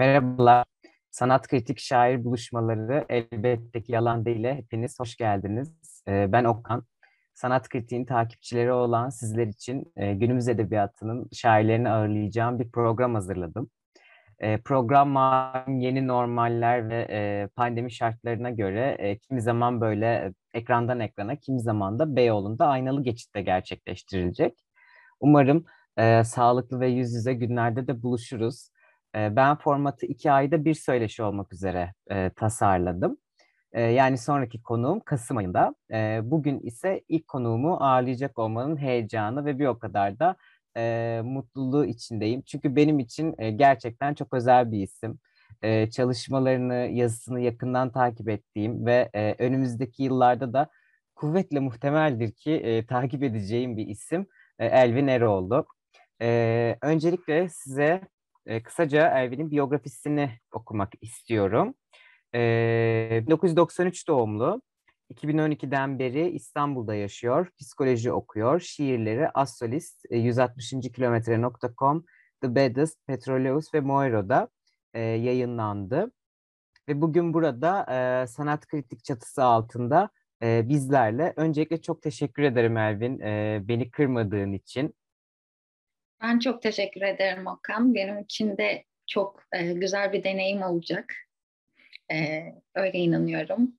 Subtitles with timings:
[0.00, 0.64] Merhabalar.
[1.10, 4.44] Sanat Kritik Şair Buluşmaları elbette ki yalan değil.
[4.44, 6.02] Hepiniz hoş geldiniz.
[6.08, 6.84] Ee, ben Okan.
[7.34, 13.70] Sanat kritiğin takipçileri olan sizler için e, günümüz edebiyatının şairlerini ağırlayacağım bir program hazırladım.
[14.38, 15.14] E, program
[15.80, 22.16] yeni normaller ve e, pandemi şartlarına göre kimi zaman böyle ekrandan ekrana, kimi zaman da
[22.16, 24.54] Beyoğlu'nda aynalı geçitte gerçekleştirilecek.
[25.20, 25.64] Umarım
[25.96, 28.70] e, sağlıklı ve yüz yüze günlerde de buluşuruz.
[29.16, 33.16] E, ben formatı iki ayda bir söyleşi olmak üzere e, tasarladım.
[33.72, 35.74] E, yani sonraki konuğum Kasım ayında.
[35.92, 40.36] E, bugün ise ilk konuğumu ağırlayacak olmanın heyecanı ve bir o kadar da
[40.76, 42.42] e, mutluluğu içindeyim.
[42.42, 45.18] Çünkü benim için e, gerçekten çok özel bir isim.
[45.62, 50.68] E, çalışmalarını, yazısını yakından takip ettiğim ve e, önümüzdeki yıllarda da
[51.14, 54.26] kuvvetle muhtemeldir ki e, takip edeceğim bir isim
[54.58, 55.66] e, Elvin Eroğlu.
[56.22, 58.00] E, öncelikle size
[58.50, 61.74] e, kısaca Elvin'in biyografisini okumak istiyorum.
[62.34, 64.62] E, 1993 doğumlu.
[65.14, 70.70] 2012'den beri İstanbul'da yaşıyor, psikoloji okuyor, şiirleri Asolist, 160.
[70.70, 72.04] kilometre.com,
[72.42, 74.48] The Baddest, Petroleus ve Moiro'da
[74.94, 76.12] e, yayınlandı.
[76.88, 77.86] Ve bugün burada
[78.22, 80.10] e, sanat kritik çatısı altında
[80.42, 81.32] e, bizlerle.
[81.36, 84.94] Öncelikle çok teşekkür ederim Elvin, e, beni kırmadığın için.
[86.22, 87.94] Ben çok teşekkür ederim Okan.
[87.94, 91.14] Benim için de çok e, güzel bir deneyim olacak.
[92.12, 92.42] E,
[92.74, 93.72] öyle inanıyorum.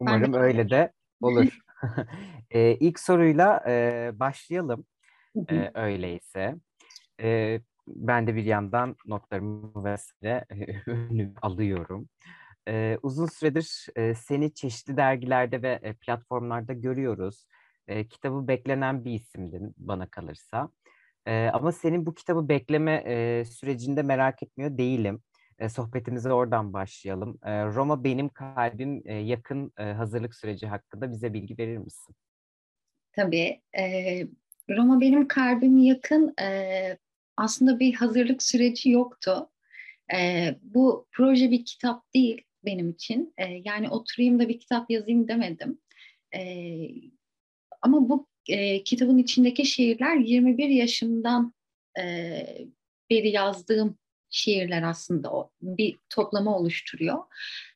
[0.00, 1.58] Umarım de öyle de olur.
[2.50, 4.86] e, ilk soruyla e, başlayalım.
[5.50, 6.54] E, öyleyse.
[7.20, 12.08] E, ben de bir yandan notlarımı vesaire e, alıyorum.
[12.68, 17.46] E, uzun süredir e, seni çeşitli dergilerde ve e, platformlarda görüyoruz
[17.88, 20.70] e, kitabı beklenen bir isimdin bana kalırsa.
[21.26, 25.22] E, ama senin bu kitabı bekleme e, sürecinde merak etmiyor değilim.
[25.58, 27.38] E, sohbetimize oradan başlayalım.
[27.44, 32.14] E, Roma Benim Kalbim e, yakın e, hazırlık süreci hakkında bize bilgi verir misin?
[33.12, 33.62] Tabii.
[33.78, 33.82] E,
[34.70, 36.98] Roma Benim Kalbim yakın e,
[37.36, 39.50] aslında bir hazırlık süreci yoktu.
[40.14, 43.34] E, bu proje bir kitap değil benim için.
[43.38, 45.78] E, yani oturayım da bir kitap yazayım demedim.
[46.34, 46.40] E,
[47.82, 51.54] ama bu e, kitabın içindeki şiirler 21 yaşımdan
[52.00, 52.04] e,
[53.10, 53.98] beri yazdığım
[54.30, 55.32] şiirler aslında.
[55.32, 57.18] O bir toplama oluşturuyor.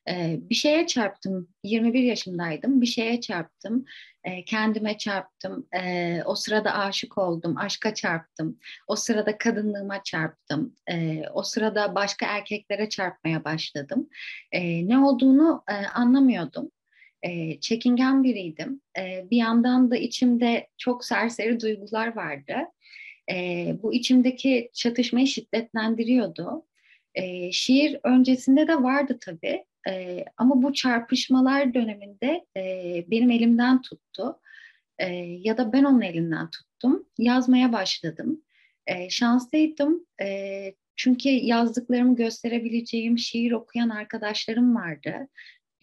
[0.09, 3.85] Ee, bir şeye çarptım, 21 yaşındaydım, bir şeye çarptım,
[4.23, 11.23] ee, kendime çarptım, ee, o sırada aşık oldum, aşka çarptım, o sırada kadınlığıma çarptım, ee,
[11.33, 14.09] o sırada başka erkeklere çarpmaya başladım.
[14.51, 16.71] Ee, ne olduğunu e, anlamıyordum
[17.23, 18.81] e, çekingen biriydim.
[18.99, 22.55] E, bir yandan da içimde çok serseri duygular vardı.
[23.31, 26.65] E, bu içimdeki çatışmayı şiddetlendiriyordu.
[27.15, 29.65] E, şiir öncesinde de vardı tabii.
[29.89, 34.39] E, ama bu çarpışmalar döneminde e, benim elimden tuttu.
[34.99, 37.05] E, ya da ben onun elinden tuttum.
[37.17, 38.41] Yazmaya başladım.
[38.87, 40.05] E, şanslıydım.
[40.21, 45.27] E, çünkü yazdıklarımı gösterebileceğim şiir okuyan arkadaşlarım vardı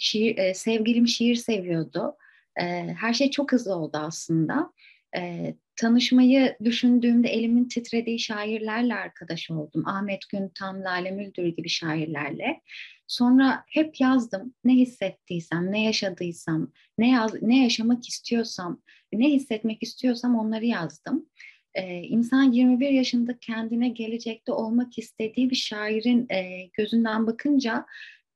[0.00, 2.16] şiir, e, sevgilim şiir seviyordu.
[2.61, 2.65] E,
[3.00, 4.72] her şey çok hızlı oldu aslında.
[5.16, 9.89] E, tanışmayı düşündüğümde elimin titrediği şairlerle arkadaş oldum.
[9.89, 12.60] Ahmet Güntan, Lale Müldür gibi şairlerle.
[13.06, 14.55] Sonra hep yazdım.
[14.65, 21.27] Ne hissettiysem, ne yaşadıysam, ne yaz, ne yaşamak istiyorsam, ne hissetmek istiyorsam onları yazdım.
[21.75, 27.87] Ee, insan 21 yaşında kendine gelecekte olmak istediği bir şairin e, gözünden bakınca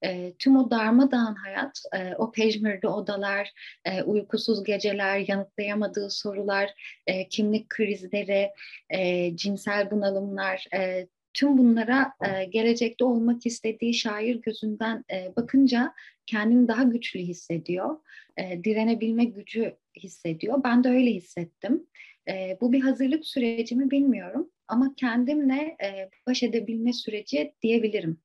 [0.04, 3.52] e, tüm o darmadağın hayat, e, o pejmürlü odalar,
[3.84, 6.70] e, uykusuz geceler, yanıtlayamadığı sorular,
[7.06, 8.50] e, kimlik krizleri,
[8.90, 15.94] e, cinsel bunalımlar, e, tüm bunlara e, gelecekte olmak istediği şair gözünden e, bakınca
[16.26, 17.96] kendini daha güçlü hissediyor,
[18.36, 20.60] e, direnebilme gücü hissediyor.
[20.64, 21.86] Ben de öyle hissettim.
[22.28, 28.18] E, bu bir hazırlık süreci mi bilmiyorum ama kendimle e, baş edebilme süreci diyebilirim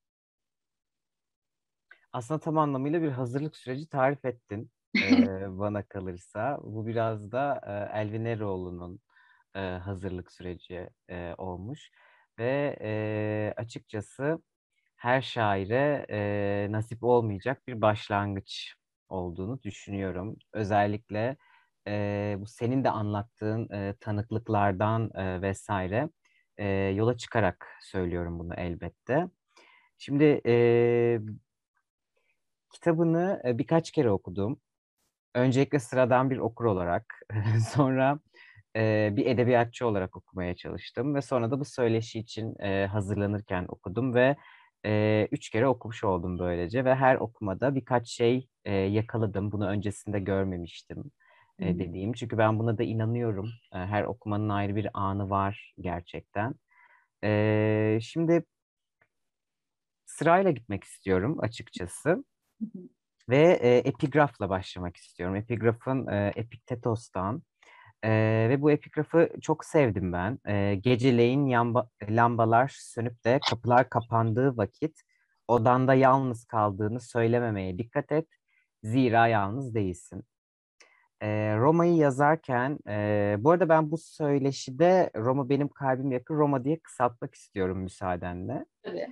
[2.14, 5.02] aslında tam anlamıyla bir hazırlık süreci tarif ettin e,
[5.60, 6.60] bana kalırsa.
[6.64, 7.62] Bu biraz da
[7.94, 9.00] e, Elvin Eroğlu'nun
[9.56, 11.92] e, hazırlık süreci e, olmuş.
[12.40, 14.42] Ve e, açıkçası
[14.96, 18.76] her şaire e, nasip olmayacak bir başlangıç
[19.10, 20.38] olduğunu düşünüyorum.
[20.54, 21.38] Özellikle
[21.88, 26.10] e, bu senin de anlattığın e, tanıklıklardan e, vesaire
[26.58, 29.28] e, yola çıkarak söylüyorum bunu elbette.
[29.98, 31.20] Şimdi e,
[32.70, 34.60] kitabını birkaç kere okudum.
[35.36, 37.22] Öncelikle sıradan bir okur olarak,
[37.76, 38.20] sonra
[38.76, 44.14] e, bir edebiyatçı olarak okumaya çalıştım ve sonra da bu söyleşi için e, hazırlanırken okudum
[44.16, 44.36] ve
[44.86, 49.52] e, üç kere okumuş oldum böylece ve her okumada birkaç şey e, yakaladım.
[49.52, 51.12] Bunu öncesinde görmemiştim
[51.60, 52.14] e, dediğim.
[52.14, 53.50] Çünkü ben buna da inanıyorum.
[53.74, 56.56] E, her okumanın ayrı bir anı var gerçekten.
[57.24, 58.44] E, şimdi
[60.06, 62.24] sırayla gitmek istiyorum açıkçası.
[63.30, 65.36] Ve e, epigrafla başlamak istiyorum.
[65.36, 67.44] Epigrafın e, Epiktetos'tan.
[68.04, 68.10] E,
[68.50, 70.40] ve bu epigrafı çok sevdim ben.
[70.48, 75.02] E, geceleyin yamba, lambalar sönüp de kapılar kapandığı vakit
[75.48, 78.28] odanda yalnız kaldığını söylememeye dikkat et.
[78.84, 80.24] Zira yalnız değilsin.
[81.22, 86.80] E, Roma'yı yazarken, e, bu arada ben bu söyleşide Roma benim kalbim yakın Roma diye
[86.80, 88.66] kısaltmak istiyorum müsaadenle.
[88.84, 89.08] Tabii.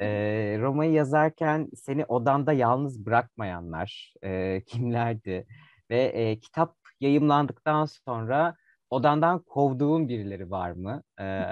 [0.00, 5.46] e, Roma'yı yazarken seni odanda yalnız bırakmayanlar e, kimlerdi?
[5.90, 8.56] Ve e, kitap yayımlandıktan sonra
[8.90, 11.02] odandan kovduğun birileri var mı?
[11.20, 11.44] E,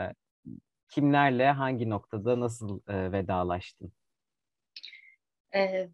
[0.88, 3.92] kimlerle, hangi noktada, nasıl e, vedalaştın?
[5.52, 5.90] Evet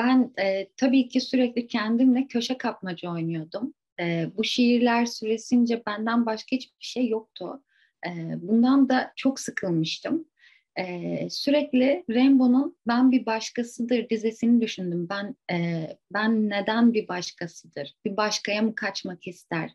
[0.00, 3.74] ben e, tabii ki sürekli kendimle köşe kapmaca oynuyordum.
[4.00, 7.62] E, bu şiirler süresince benden başka hiçbir şey yoktu.
[8.06, 8.10] E,
[8.42, 10.24] bundan da çok sıkılmıştım.
[10.78, 15.08] E, sürekli Rainbow'un ben bir başkasıdır dizesini düşündüm.
[15.10, 17.94] Ben e, ben neden bir başkasıdır?
[18.04, 19.70] Bir başkaya mı kaçmak ister?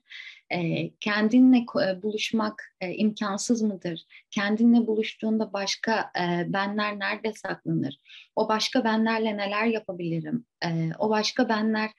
[0.54, 1.66] E, kendinle
[2.04, 4.06] buluşmak e, imkansız mıdır?
[4.32, 8.00] Kendinle buluştuğunda başka e, benler nerede saklanır?
[8.36, 10.46] O başka benlerle neler yapabilirim?
[10.66, 11.92] E, o başka benler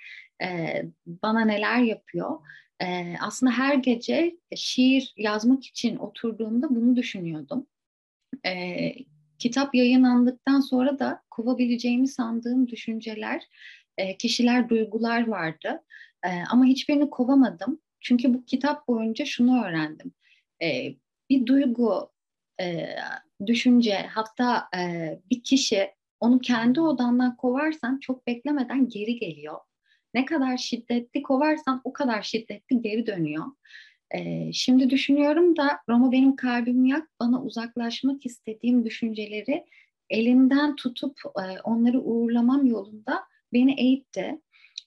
[0.43, 2.41] e, bana neler yapıyor?
[2.83, 7.67] E, aslında her gece şiir yazmak için oturduğumda bunu düşünüyordum.
[8.47, 8.93] E,
[9.39, 13.43] kitap yayınlandıktan sonra da kovabileceğimi sandığım düşünceler,
[13.99, 15.83] e, kişiler, duygular vardı.
[16.25, 17.81] E, ama hiçbirini kovamadım.
[18.01, 20.13] Çünkü bu kitap boyunca şunu öğrendim.
[20.63, 20.95] E,
[21.31, 22.11] bir duygu,
[22.61, 22.89] e,
[23.47, 24.81] düşünce, hatta e,
[25.31, 25.91] bir kişi
[26.21, 29.59] onu kendi odandan kovarsan çok beklemeden geri geliyor.
[30.15, 33.45] Ne kadar şiddetli kovarsan o kadar şiddetli geri dönüyor.
[34.15, 39.67] Ee, şimdi düşünüyorum da Roma benim kalbim yak, bana uzaklaşmak istediğim düşünceleri
[40.11, 44.41] elimden tutup e, onları uğurlamam yolunda beni eğitti.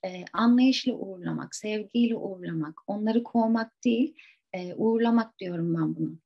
[0.06, 4.16] E, anlayışla uğurlamak, sevgiyle uğurlamak, onları kovmak değil,
[4.54, 6.20] e, uğurlamak diyorum ben bunu.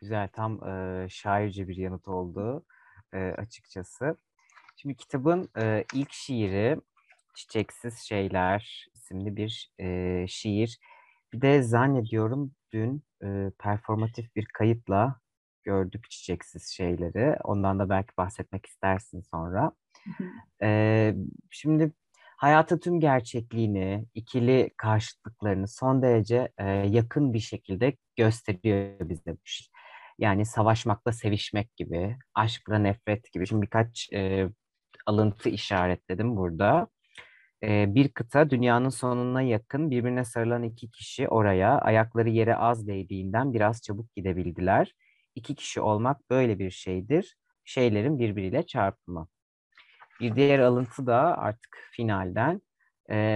[0.00, 2.64] Güzel, tam e, şairce bir yanıt oldu
[3.12, 4.16] e, açıkçası.
[4.76, 6.76] Şimdi kitabın e, ilk şiiri
[7.34, 10.78] Çiçeksiz Şeyler isimli bir e, şiir.
[11.32, 15.20] Bir de zannediyorum dün e, performatif bir kayıtla
[15.64, 17.36] gördük çiçeksiz şeyleri.
[17.44, 19.72] Ondan da belki bahsetmek istersin sonra.
[20.62, 21.14] E,
[21.50, 21.92] şimdi
[22.36, 29.66] hayatın tüm gerçekliğini, ikili karşıtlıklarını son derece e, yakın bir şekilde gösteriyor bize bu şey.
[30.18, 33.46] Yani savaşmakla sevişmek gibi, aşkla nefret gibi.
[33.46, 34.48] Şimdi birkaç e,
[35.06, 36.88] alıntı işaretledim burada
[37.62, 43.82] bir kıta dünyanın sonuna yakın birbirine sarılan iki kişi oraya ayakları yere az değdiğinden biraz
[43.82, 44.94] çabuk gidebildiler.
[45.34, 47.36] İki kişi olmak böyle bir şeydir.
[47.64, 49.28] Şeylerin birbiriyle çarpımı.
[50.20, 52.62] Bir diğer alıntı da artık finalden.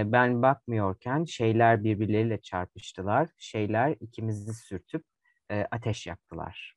[0.05, 3.29] ben bakmıyorken şeyler birbirleriyle çarpıştılar.
[3.37, 5.03] Şeyler ikimizi sürtüp
[5.71, 6.75] ateş yaktılar.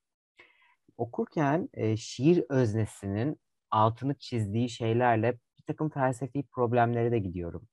[0.97, 3.41] Okurken şiir öznesinin
[3.71, 5.39] altını çizdiği şeylerle
[5.69, 7.69] takım felsefi problemlere de gidiyorum.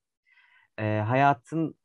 [0.78, 1.76] E, hayatın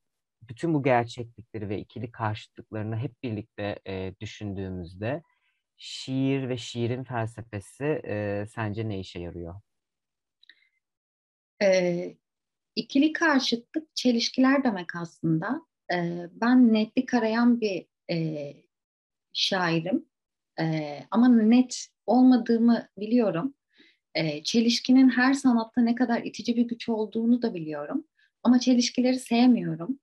[0.42, 5.22] bütün bu gerçeklikleri ve ikili karşıtlıklarını hep birlikte e, düşündüğümüzde
[5.76, 9.60] şiir ve şiirin felsefesi e, sence ne işe yarıyor?
[11.62, 12.16] E,
[12.76, 15.66] ikili karşıtlık çelişkiler demek aslında.
[15.92, 18.52] E, ben netlik arayan bir e,
[19.32, 20.06] şairim.
[20.60, 23.54] E, ama net olmadığımı biliyorum.
[24.14, 28.04] E, çelişkinin her sanatta ne kadar itici bir güç olduğunu da biliyorum.
[28.42, 29.98] Ama çelişkileri sevmiyorum.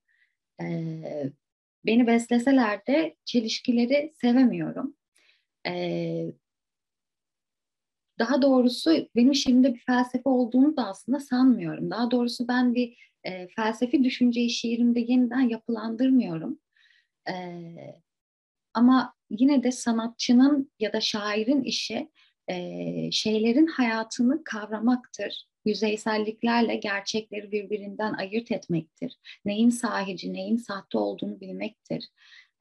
[0.61, 1.01] E,
[1.85, 4.95] beni besleseler de çelişkileri sevemiyorum.
[5.67, 6.33] E,
[8.19, 11.91] daha doğrusu benim şiirimde bir felsefe olduğunu da aslında sanmıyorum.
[11.91, 16.59] Daha doğrusu ben bir e, felsefi düşünceyi şiirimde yeniden yapılandırmıyorum.
[17.29, 17.35] E,
[18.73, 22.09] ama yine de sanatçının ya da şairin işi
[22.47, 25.47] e, şeylerin hayatını kavramaktır.
[25.65, 29.17] Yüzeyselliklerle gerçekleri birbirinden ayırt etmektir.
[29.45, 32.09] Neyin sahici, neyin sahte olduğunu bilmektir.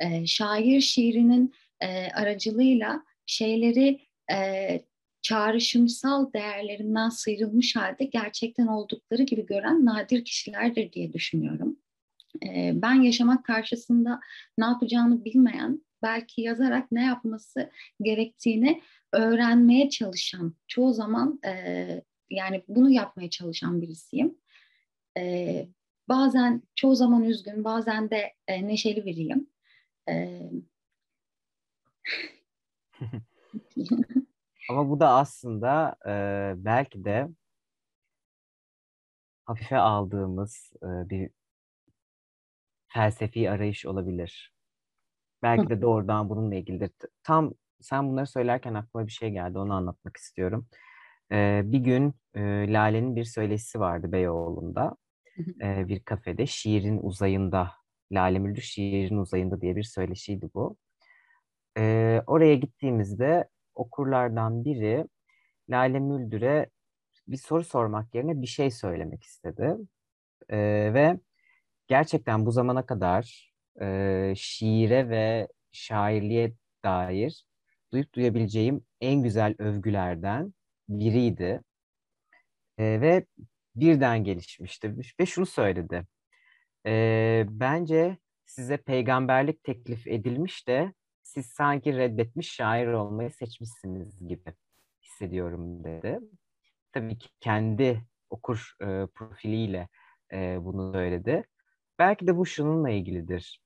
[0.00, 4.00] E, şair şiirinin e, aracılığıyla şeyleri
[4.32, 4.80] e,
[5.22, 11.76] çağrışımsal değerlerinden sıyrılmış halde gerçekten oldukları gibi gören nadir kişilerdir diye düşünüyorum.
[12.72, 14.20] ben yaşamak karşısında
[14.58, 17.70] ne yapacağını bilmeyen, belki yazarak ne yapması
[18.00, 18.82] gerektiğini
[19.12, 24.38] öğrenmeye çalışan, çoğu zaman e, yani bunu yapmaya çalışan birisiyim.
[25.18, 25.68] E,
[26.08, 29.50] bazen çoğu zaman üzgün, bazen de e, neşeli biriyim.
[30.08, 30.42] E,
[34.70, 36.10] Ama bu da aslında e,
[36.64, 37.28] belki de
[39.44, 41.30] hafife aldığımız e, bir
[42.88, 44.55] felsefi arayış olabilir.
[45.46, 46.90] Belki de doğrudan bununla ilgilidir.
[47.22, 49.58] Tam sen bunları söylerken aklıma bir şey geldi.
[49.58, 50.66] Onu anlatmak istiyorum.
[51.32, 52.40] E, bir gün e,
[52.72, 54.96] Lale'nin bir söyleşisi vardı Beyoğlu'nda.
[55.62, 56.46] E, bir kafede.
[56.46, 57.72] Şiirin uzayında.
[58.12, 60.76] Lale Müldür Şiirin uzayında diye bir söyleşiydi bu.
[61.78, 65.06] E, oraya gittiğimizde okurlardan biri
[65.70, 66.70] Lale Müldür'e
[67.28, 69.76] bir soru sormak yerine bir şey söylemek istedi.
[70.48, 70.58] E,
[70.94, 71.20] ve
[71.88, 76.52] gerçekten bu zamana kadar e, şiire ve şairliğe
[76.84, 77.46] dair
[77.92, 80.54] duyup duyabileceğim en güzel övgülerden
[80.88, 81.62] biriydi.
[82.78, 83.26] E, ve
[83.76, 86.06] birden gelişmişti ve şunu söyledi.
[86.86, 90.92] E, bence size peygamberlik teklif edilmiş de
[91.22, 94.54] siz sanki reddetmiş şair olmayı seçmişsiniz gibi
[95.02, 96.18] hissediyorum dedi.
[96.92, 99.88] Tabii ki kendi okur e, profiliyle
[100.32, 101.44] e, bunu söyledi.
[101.98, 103.65] Belki de bu şununla ilgilidir.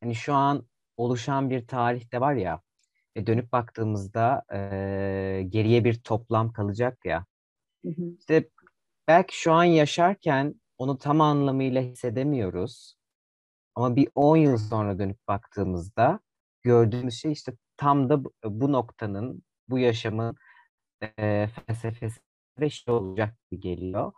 [0.00, 0.66] Hani şu an
[0.96, 2.62] oluşan bir tarihte var ya,
[3.16, 7.26] e, dönüp baktığımızda e, geriye bir toplam kalacak ya.
[7.84, 8.02] Hı hı.
[8.20, 8.50] İşte
[9.08, 12.96] belki şu an yaşarken onu tam anlamıyla hissedemiyoruz.
[13.74, 16.20] Ama bir 10 yıl sonra dönüp baktığımızda
[16.62, 20.36] gördüğümüz şey işte tam da bu noktanın, bu yaşamın
[21.18, 22.20] e, felsefesi
[22.60, 24.12] ve şey olacak gibi geliyor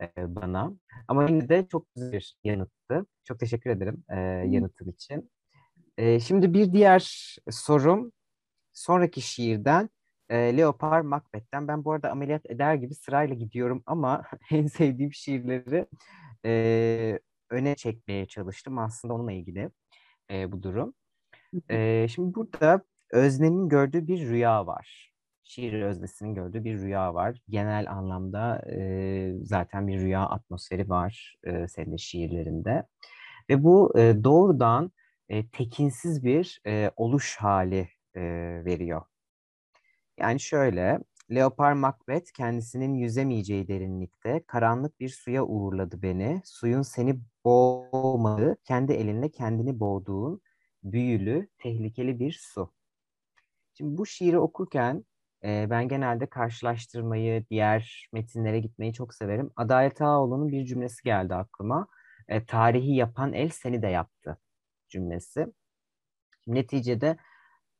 [0.00, 0.72] e, bana.
[1.08, 3.06] Ama yine de çok güzel bir yanıttı.
[3.24, 5.30] Çok teşekkür ederim e, yanıtın için.
[5.98, 8.12] E, şimdi bir diğer sorum
[8.72, 9.90] sonraki şiirden
[10.28, 11.68] e, Leopar Macbeth'ten.
[11.68, 15.86] Ben bu arada ameliyat eder gibi sırayla gidiyorum ama en sevdiğim şiirleri
[16.46, 17.20] e,
[17.50, 18.78] öne çekmeye çalıştım.
[18.78, 19.70] Aslında onunla ilgili
[20.30, 20.94] e, bu durum.
[21.70, 25.13] E, şimdi burada Özne'nin gördüğü bir rüya var.
[25.44, 27.38] Şiir öznesinin gördüğü bir rüya var.
[27.48, 32.86] Genel anlamda e, zaten bir rüya atmosferi var e, senin de şiirlerinde.
[33.50, 34.92] Ve bu e, doğrudan
[35.28, 38.22] e, tekinsiz bir e, oluş hali e,
[38.64, 39.02] veriyor.
[40.18, 40.98] Yani şöyle,
[41.30, 46.42] Leopar Macbeth kendisinin yüzemeyeceği derinlikte karanlık bir suya uğurladı beni.
[46.44, 50.40] Suyun seni boğmadığı, kendi elinle kendini boğduğun
[50.82, 52.72] büyülü, tehlikeli bir su.
[53.74, 55.04] Şimdi bu şiiri okurken
[55.44, 59.50] ben genelde karşılaştırmayı, diğer metinlere gitmeyi çok severim.
[59.56, 61.86] Adalet Ağaoğlu'nun bir cümlesi geldi aklıma.
[62.28, 64.38] E, tarihi yapan el seni de yaptı
[64.88, 65.46] cümlesi.
[66.46, 67.16] Neticede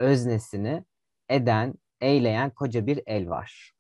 [0.01, 0.85] öznesini
[1.29, 3.73] eden, eyleyen koca bir el var.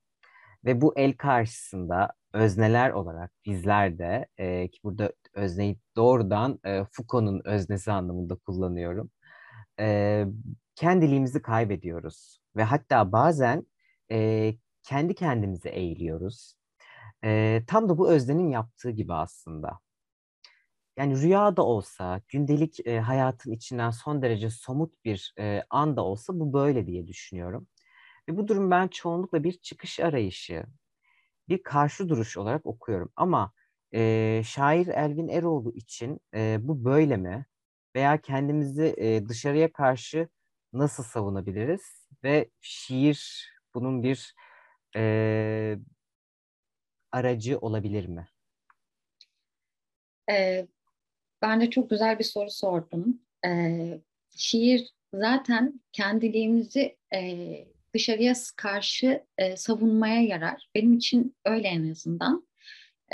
[0.64, 7.42] Ve bu el karşısında özneler olarak bizler de e, ki burada özneyi doğrudan e, Foucault'un
[7.44, 9.10] öznesi anlamında kullanıyorum.
[9.80, 10.26] E,
[10.74, 13.66] kendiliğimizi kaybediyoruz ve hatta bazen
[14.12, 16.54] e, kendi kendimize eğiliyoruz.
[17.24, 19.80] E, tam da bu öznenin yaptığı gibi aslında.
[20.96, 26.04] Yani rüya da olsa, gündelik e, hayatın içinden son derece somut bir e, an da
[26.04, 27.68] olsa bu böyle diye düşünüyorum.
[28.28, 30.64] Ve bu durum ben çoğunlukla bir çıkış arayışı,
[31.48, 33.12] bir karşı duruş olarak okuyorum.
[33.16, 33.52] Ama
[33.94, 37.46] e, şair Elvin Eroğlu için e, bu böyle mi?
[37.96, 40.28] Veya kendimizi e, dışarıya karşı
[40.72, 42.08] nasıl savunabiliriz?
[42.24, 44.34] Ve şiir bunun bir
[44.96, 45.76] e,
[47.12, 48.28] aracı olabilir mi?
[50.30, 50.66] Ee,
[51.42, 53.20] de çok güzel bir soru sordum.
[53.46, 54.00] Ee,
[54.36, 57.40] şiir zaten kendiliğimizi e,
[57.94, 60.68] dışarıya karşı e, savunmaya yarar.
[60.74, 62.46] Benim için öyle en azından.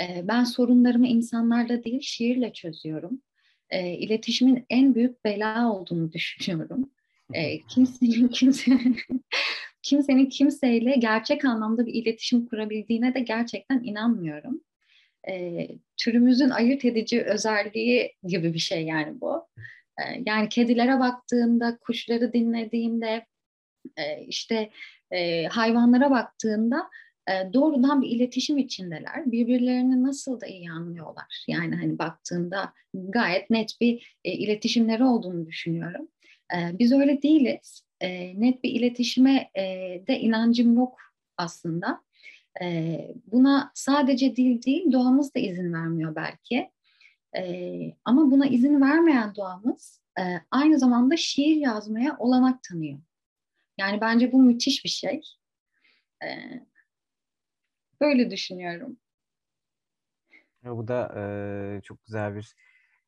[0.01, 3.21] E, ben sorunlarımı insanlarla değil şiirle çözüyorum.
[3.69, 6.91] E, iletişimin en büyük bela olduğunu düşünüyorum.
[7.33, 8.97] E, kimsenin kimsenin
[9.81, 14.61] kimsenin kimseyle gerçek anlamda bir iletişim kurabildiğine de gerçekten inanmıyorum.
[15.29, 19.47] E, türümüzün ayırt edici özelliği gibi bir şey yani bu.
[19.97, 23.25] E, yani kedilere baktığımda, kuşları dinlediğimde,
[23.97, 24.69] e, işte
[25.11, 26.89] e, hayvanlara baktığında
[27.29, 29.31] e, doğrudan bir iletişim içindeler.
[29.31, 31.45] Birbirlerini nasıl da iyi anlıyorlar.
[31.47, 36.07] Yani hani baktığında gayet net bir e, iletişimleri olduğunu düşünüyorum.
[36.55, 37.83] E, biz öyle değiliz.
[38.01, 39.63] E, net bir iletişime e,
[40.07, 40.99] de inancım yok
[41.37, 42.03] aslında.
[42.61, 46.71] E, buna sadece dil değil, doğamız da izin vermiyor belki.
[47.37, 47.71] E,
[48.05, 52.99] ama buna izin vermeyen doğamız e, aynı zamanda şiir yazmaya olanak tanıyor.
[53.77, 55.21] Yani bence bu müthiş bir şey.
[56.23, 56.27] E,
[58.01, 58.97] böyle düşünüyorum.
[60.63, 62.55] Bu da e, çok güzel bir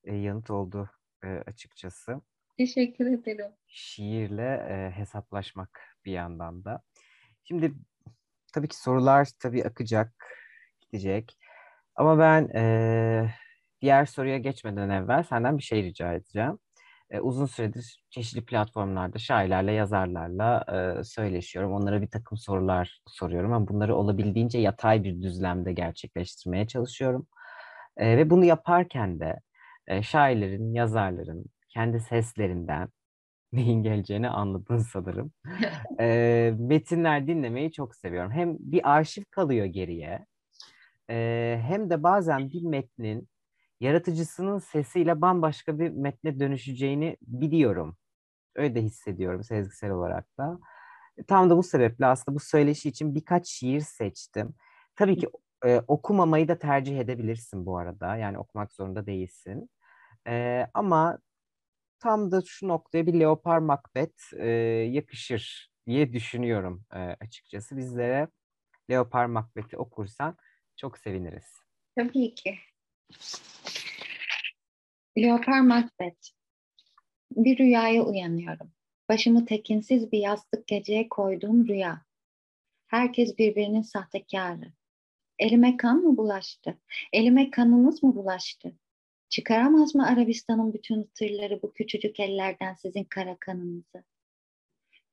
[0.03, 0.89] e, yanıt oldu
[1.23, 2.21] e, açıkçası.
[2.57, 3.51] Teşekkür ederim.
[3.67, 6.81] Şiirle e, hesaplaşmak bir yandan da.
[7.43, 7.74] Şimdi
[8.53, 10.13] tabii ki sorular tabii akacak,
[10.81, 11.38] gidecek.
[11.95, 13.29] Ama ben e,
[13.81, 16.60] diğer soruya geçmeden evvel senden bir şey rica edeceğim.
[17.10, 20.65] E, uzun süredir çeşitli platformlarda şairlerle, yazarlarla
[21.00, 21.74] e, söyleşiyorum.
[21.74, 27.27] Onlara bir takım sorular soruyorum ama bunları olabildiğince yatay bir düzlemde gerçekleştirmeye çalışıyorum.
[27.98, 29.39] E, ve bunu yaparken de
[29.88, 32.89] e, şairlerin, yazarların kendi seslerinden
[33.53, 35.31] neyin geleceğini anladın sanırım.
[35.99, 38.31] e, metinler dinlemeyi çok seviyorum.
[38.31, 40.25] Hem bir arşiv kalıyor geriye
[41.09, 43.29] e, hem de bazen bir metnin
[43.79, 47.97] yaratıcısının sesiyle bambaşka bir metne dönüşeceğini biliyorum.
[48.55, 50.59] Öyle de hissediyorum sezgisel olarak da.
[51.27, 54.55] Tam da bu sebeple aslında bu söyleşi için birkaç şiir seçtim.
[54.95, 55.29] Tabii ki
[55.65, 58.15] e, okumamayı da tercih edebilirsin bu arada.
[58.15, 59.69] Yani okumak zorunda değilsin.
[60.27, 61.19] E, ama
[62.03, 64.48] tam da şu noktaya bir Leopar Macbeth e,
[64.91, 67.77] yakışır diye düşünüyorum e, açıkçası.
[67.77, 68.27] Bizlere
[68.89, 70.38] Leopar Macbeth'i okursan
[70.75, 71.45] çok seviniriz.
[71.95, 72.57] Tabii ki.
[75.17, 76.29] Leopar Macbeth.
[77.31, 78.72] Bir rüyaya uyanıyorum.
[79.10, 82.05] Başımı tekinsiz bir yastık geceye koyduğum rüya.
[82.88, 84.74] Herkes birbirinin sahtekarı.
[85.39, 86.79] Elime kan mı bulaştı?
[87.13, 88.75] Elime kanınız mı bulaştı?
[89.33, 94.03] Çıkaramaz mı Arabistan'ın bütün tırları bu küçücük ellerden sizin kara kanınızı?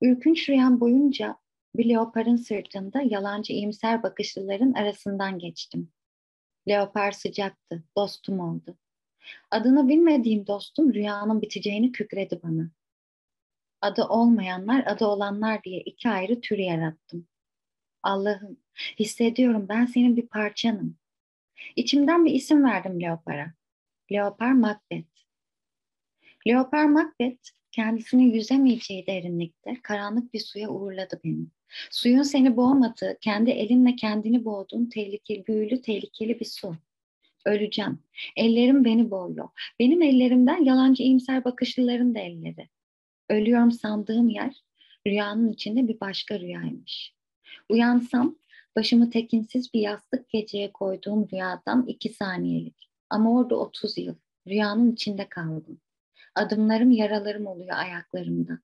[0.03, 1.37] Ürkünç rüyam boyunca
[1.77, 5.93] bir leoparın sırtında yalancı iyimser bakışlıların arasından geçtim.
[6.69, 8.79] Leopar sıcaktı, dostum oldu.
[9.51, 12.71] Adını bilmediğim dostum rüyanın biteceğini kükredi bana.
[13.81, 17.29] Adı olmayanlar, adı olanlar diye iki ayrı tür yarattım.
[18.03, 18.57] Allah'ım,
[18.99, 20.97] hissediyorum ben senin bir parçanım.
[21.77, 23.60] İçimden bir isim verdim Leopar'a.
[24.13, 25.09] Leopar Macbeth.
[26.47, 31.47] Leopar Macbeth kendisini yüzemeyeceği derinlikte karanlık bir suya uğurladı beni.
[31.91, 36.77] Suyun seni boğmadığı, kendi elinle kendini boğduğun tehlikeli, büyülü, tehlikeli bir su.
[37.47, 37.99] Öleceğim.
[38.37, 39.49] Ellerim beni boğuyor.
[39.79, 42.69] Benim ellerimden yalancı iyimser bakışlıların da elleri.
[43.29, 44.63] Ölüyorum sandığım yer
[45.07, 47.15] rüyanın içinde bir başka rüyaymış.
[47.69, 48.37] Uyansam
[48.77, 52.90] başımı tekinsiz bir yastık geceye koyduğum rüyadan iki saniyelik.
[53.11, 54.15] Ama orada 30 yıl.
[54.49, 55.81] Rüyanın içinde kaldım.
[56.35, 58.59] Adımlarım yaralarım oluyor ayaklarımda.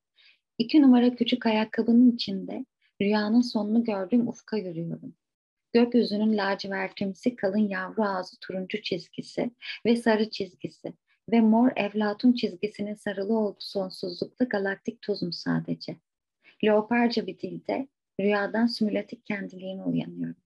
[0.59, 2.67] İki numara küçük ayakkabının içinde
[3.01, 5.15] rüyanın sonunu gördüğüm ufka yürüyorum.
[5.73, 9.51] Gökyüzünün lacivertimsi kalın yavru ağzı turuncu çizgisi
[9.87, 10.93] ve sarı çizgisi
[11.31, 15.97] ve mor evlatun çizgisinin sarılı olduğu sonsuzlukta galaktik tozum sadece.
[16.65, 17.89] Leoparca bir dilde
[18.21, 20.46] rüyadan simülatif kendiliğine uyanıyorum.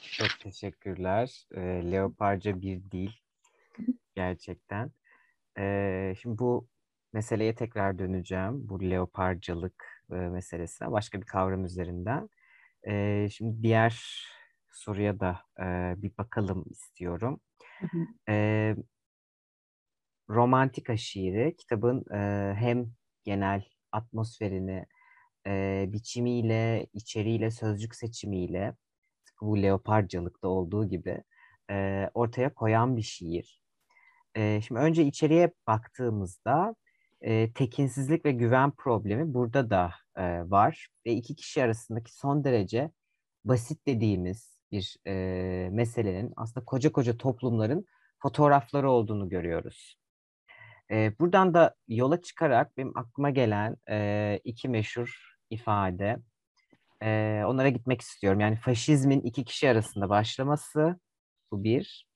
[0.00, 1.46] Çok teşekkürler.
[1.54, 3.10] E, leoparca bir dil
[4.14, 4.90] gerçekten.
[5.58, 6.68] E, şimdi bu
[7.12, 8.68] meseleye tekrar döneceğim.
[8.68, 12.28] Bu leoparcalık e, meselesine başka bir kavram üzerinden.
[12.88, 14.26] E, şimdi diğer
[14.70, 17.40] soruya da e, bir bakalım istiyorum.
[18.28, 18.76] E,
[20.28, 22.86] Romantika şiiri kitabın e, hem
[23.24, 24.86] genel atmosferini
[25.46, 28.76] e, biçimiyle, içeriğiyle, sözcük seçimiyle
[29.40, 31.22] bu leoparcalıkta olduğu gibi
[31.70, 33.62] e, ortaya koyan bir şiir.
[34.34, 36.74] E, şimdi önce içeriye baktığımızda
[37.20, 42.90] e, tekinsizlik ve güven problemi burada da e, var ve iki kişi arasındaki son derece
[43.44, 45.12] basit dediğimiz bir e,
[45.72, 47.86] meselenin aslında koca koca toplumların
[48.22, 49.96] fotoğrafları olduğunu görüyoruz.
[50.90, 56.16] E, buradan da yola çıkarak benim aklıma gelen e, iki meşhur ifade,
[57.02, 58.40] e, onlara gitmek istiyorum.
[58.40, 60.96] Yani faşizmin iki kişi arasında başlaması
[61.52, 62.06] bu bir.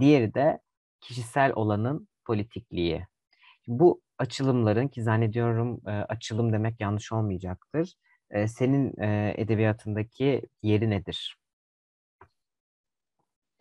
[0.00, 0.60] Diğeri de
[1.00, 3.06] kişisel olanın politikliği.
[3.66, 7.94] Bu açılımların ki zannediyorum e, açılım demek yanlış olmayacaktır.
[8.30, 11.36] E, senin e, edebiyatındaki yeri nedir?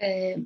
[0.01, 0.37] Ee,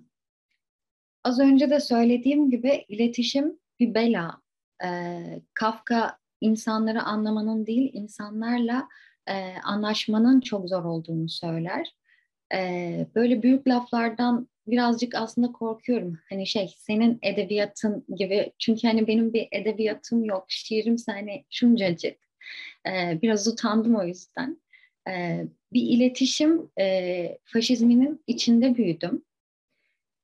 [1.23, 4.41] az önce de söylediğim gibi iletişim bir bela.
[4.83, 8.89] Ee, Kafka insanları anlamanın değil, insanlarla
[9.27, 11.95] e, anlaşmanın çok zor olduğunu söyler.
[12.53, 16.19] E, böyle büyük laflardan birazcık aslında korkuyorum.
[16.29, 20.45] Hani şey senin edebiyatın gibi çünkü hani benim bir edebiyatım yok.
[20.47, 22.17] Şiirim hani şuncacık.
[22.87, 24.61] Ee, biraz utandım o yüzden.
[25.09, 29.23] Ee, bir iletişim e, faşizminin içinde büyüdüm.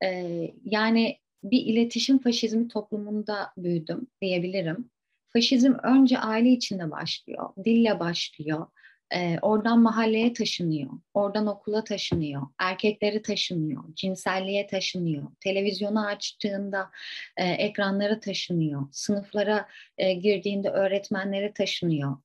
[0.04, 4.90] Ee, yani bir iletişim faşizmi toplumunda büyüdüm diyebilirim.
[5.32, 8.66] Faşizm önce aile içinde başlıyor, dille başlıyor.
[9.14, 16.90] E, oradan mahalleye taşınıyor, oradan okula taşınıyor, erkekleri taşınıyor, cinselliğe taşınıyor, televizyonu açtığında
[17.36, 19.68] e, ekranlara taşınıyor, sınıflara
[19.98, 22.16] e, girdiğinde öğretmenlere taşınıyor.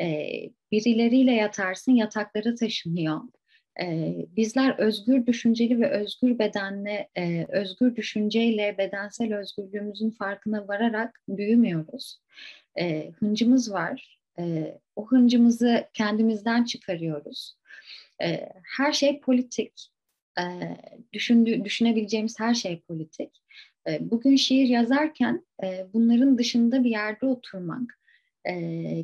[0.00, 0.28] E,
[0.72, 3.20] birileriyle yatarsın, yataklara taşınıyor.
[3.82, 12.20] E, bizler özgür düşünceli ve özgür bedenle, e, özgür düşünceyle bedensel özgürlüğümüzün farkına vararak büyümüyoruz.
[12.78, 14.15] E, hıncımız var.
[14.38, 17.56] E, o hıncımızı kendimizden çıkarıyoruz.
[18.22, 19.88] E, her şey politik.
[20.38, 20.42] E,
[21.12, 23.42] düşündü, düşünebileceğimiz her şey politik.
[23.88, 27.98] E, bugün şiir yazarken e, bunların dışında bir yerde oturmak,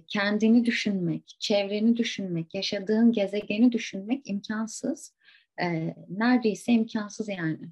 [0.06, 5.14] kendini düşünmek, çevreni düşünmek, yaşadığın gezegeni düşünmek imkansız.
[6.08, 7.68] neredeyse imkansız yani.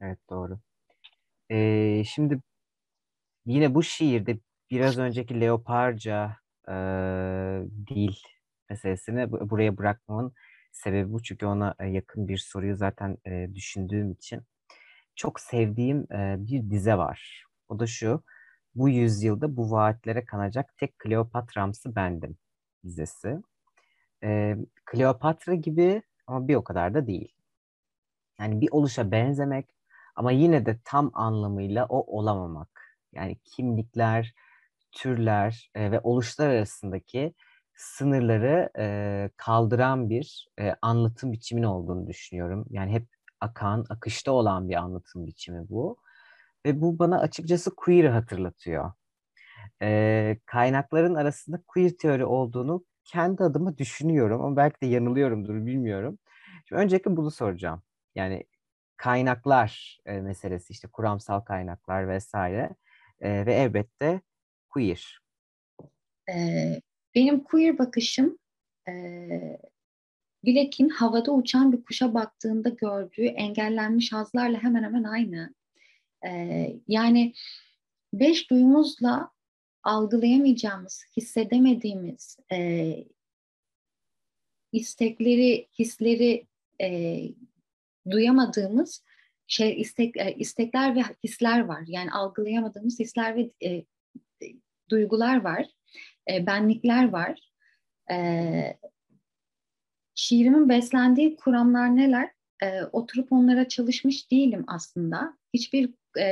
[0.00, 0.58] Evet doğru.
[1.50, 2.40] Ee, şimdi
[3.50, 4.38] yine bu şiirde
[4.70, 6.36] biraz önceki leoparca
[6.68, 6.74] e,
[7.86, 8.14] dil
[8.70, 10.32] meselesini buraya bırakmamın
[10.72, 11.22] sebebi bu.
[11.22, 14.42] Çünkü ona yakın bir soruyu zaten e, düşündüğüm için.
[15.16, 17.44] Çok sevdiğim e, bir dize var.
[17.68, 18.22] O da şu.
[18.74, 22.36] Bu yüzyılda bu vaatlere kanacak tek Kleopatramsı bendim
[22.84, 23.42] dizesi.
[24.24, 27.34] Ee, Kleopatra gibi ama bir o kadar da değil.
[28.40, 29.66] Yani bir oluşa benzemek
[30.16, 32.79] ama yine de tam anlamıyla o olamamak.
[33.12, 34.34] Yani kimlikler,
[34.92, 37.34] türler e, ve oluşlar arasındaki
[37.74, 42.66] sınırları e, kaldıran bir e, anlatım biçimin olduğunu düşünüyorum.
[42.70, 43.06] Yani hep
[43.40, 45.96] akan, akışta olan bir anlatım biçimi bu.
[46.66, 48.92] Ve bu bana açıkçası queer'i hatırlatıyor.
[49.82, 56.18] Ee, kaynakların arasında queer teori olduğunu kendi adıma düşünüyorum ama belki de yanılıyorumdur bilmiyorum.
[56.68, 57.82] Şimdi öncelikle bunu soracağım.
[58.14, 58.44] Yani
[58.96, 62.70] kaynaklar e, meselesi işte kuramsal kaynaklar vesaire
[63.20, 64.20] e, ve elbette
[64.68, 65.20] queer.
[66.28, 66.80] Ee,
[67.14, 68.38] benim queer bakışım
[70.44, 75.54] Bilek'in havada uçan bir kuşa baktığında gördüğü engellenmiş hazlarla hemen hemen aynı.
[76.88, 77.34] Yani
[78.12, 79.30] beş duyumuzla
[79.82, 82.96] algılayamayacağımız, hissedemediğimiz e,
[84.72, 86.46] istekleri, hisleri
[86.80, 87.20] e,
[88.10, 89.04] duyamadığımız
[89.50, 91.84] şey istek, e, istekler ve hisler var.
[91.86, 93.84] Yani algılayamadığımız hisler ve e,
[94.90, 95.66] duygular var,
[96.30, 97.50] e, benlikler var.
[98.10, 98.16] E,
[100.14, 102.30] şiirimin beslendiği kuramlar neler?
[102.62, 105.38] E, oturup onlara çalışmış değilim aslında.
[105.54, 106.24] Hiçbir e,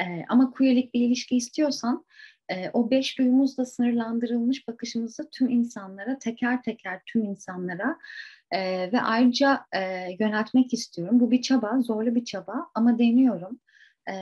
[0.00, 2.04] e, ama queerlik bir ilişki istiyorsan
[2.48, 7.98] e, o beş duyumuzla sınırlandırılmış bakışımızı tüm insanlara, teker teker tüm insanlara
[8.50, 9.80] e, ve ayrıca e,
[10.20, 11.20] yöneltmek istiyorum.
[11.20, 13.60] Bu bir çaba, zorlu bir çaba ama deniyorum.
[14.08, 14.14] E,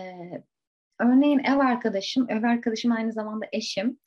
[1.01, 3.99] örneğin ev arkadaşım, ev arkadaşım aynı zamanda eşim.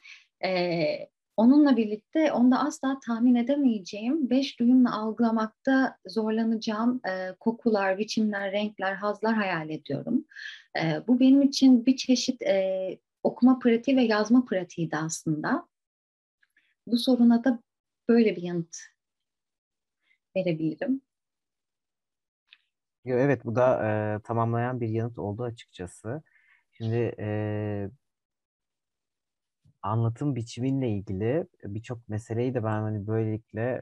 [0.44, 8.94] E, onunla birlikte onda asla tahmin edemeyeceğim beş duyumla algılamakta zorlanacağım e, kokular, biçimler, renkler,
[8.94, 10.26] hazlar hayal ediyorum.
[10.82, 15.68] E, bu benim için bir çeşit e, okuma pratiği ve yazma pratiğiydi aslında.
[16.88, 17.60] Bu soruna da
[18.10, 18.78] böyle bir yanıt
[20.36, 21.02] verebilirim.
[23.06, 26.24] Evet bu da e, tamamlayan bir yanıt oldu açıkçası.
[26.72, 27.90] Şimdi e,
[29.82, 33.82] anlatım biçiminle ilgili birçok meseleyi de ben hani böylelikle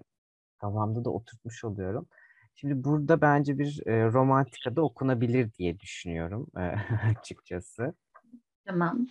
[0.57, 2.07] kafamda da oturtmuş oluyorum.
[2.55, 6.61] Şimdi burada bence bir e, romantika da okunabilir diye düşünüyorum e,
[7.19, 7.93] açıkçası.
[8.65, 9.07] Tamam.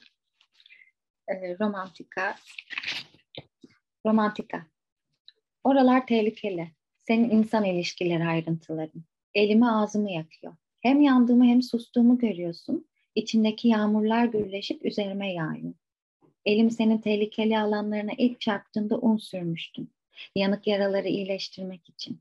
[1.28, 2.34] E, romantika.
[4.06, 4.66] Romantika.
[5.64, 6.77] Oralar tehlikeli.
[7.08, 9.02] Senin insan ilişkileri ayrıntıların.
[9.34, 10.56] Elimi ağzımı yakıyor.
[10.80, 12.86] Hem yandığımı hem sustuğumu görüyorsun.
[13.14, 15.74] İçindeki yağmurlar birleşip üzerime yağıyor.
[16.44, 19.90] Elim senin tehlikeli alanlarına ilk çarptığında un sürmüştüm.
[20.34, 22.20] Yanık yaraları iyileştirmek için.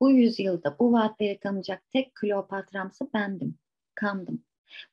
[0.00, 3.58] Bu yüzyılda bu vaatleri tanıyacak tek Kleopatramsı bendim.
[3.94, 4.44] Kandım.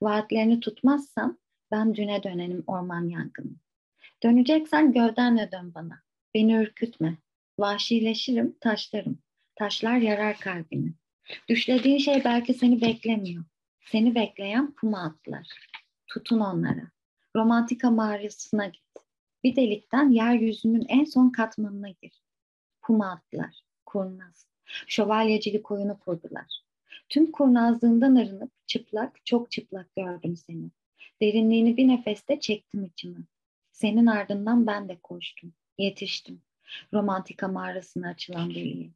[0.02, 1.38] Vaatlerini tutmazsam
[1.72, 3.56] ben düne dönenim orman yangını.
[4.24, 6.02] Döneceksen gövdenle dön bana.
[6.34, 7.18] Beni ürkütme.
[7.60, 9.20] Vahşileşirim, taşlarım.
[9.56, 10.94] Taşlar yarar kalbini.
[11.50, 13.44] Düşlediğin şey belki seni beklemiyor.
[13.86, 15.48] Seni bekleyen puma atlar.
[16.08, 16.92] Tutun onlara.
[17.36, 18.84] Romantika mağarasına git.
[19.44, 22.22] Bir delikten yeryüzünün en son katmanına gir.
[22.82, 24.48] Puma atlar, kurnaz.
[24.88, 26.62] Şövalyecilik oyunu kurdular.
[27.10, 30.72] Tüm kurnazlığından arınıp çıplak, çok çıplak gördüm seni.
[31.22, 33.20] Derinliğini bir nefeste çektim içime.
[33.72, 36.42] Senin ardından ben de koştum, yetiştim.
[36.94, 38.90] Romantika mağarasına açılan deliğe.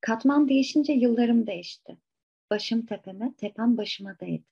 [0.00, 1.98] Katman değişince yıllarım değişti.
[2.50, 4.44] başım tepeme, tepem başıma değdi.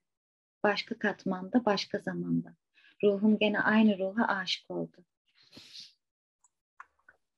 [0.65, 2.57] Başka katmanda, başka zamanda.
[3.03, 5.05] Ruhum gene aynı ruha aşık oldu.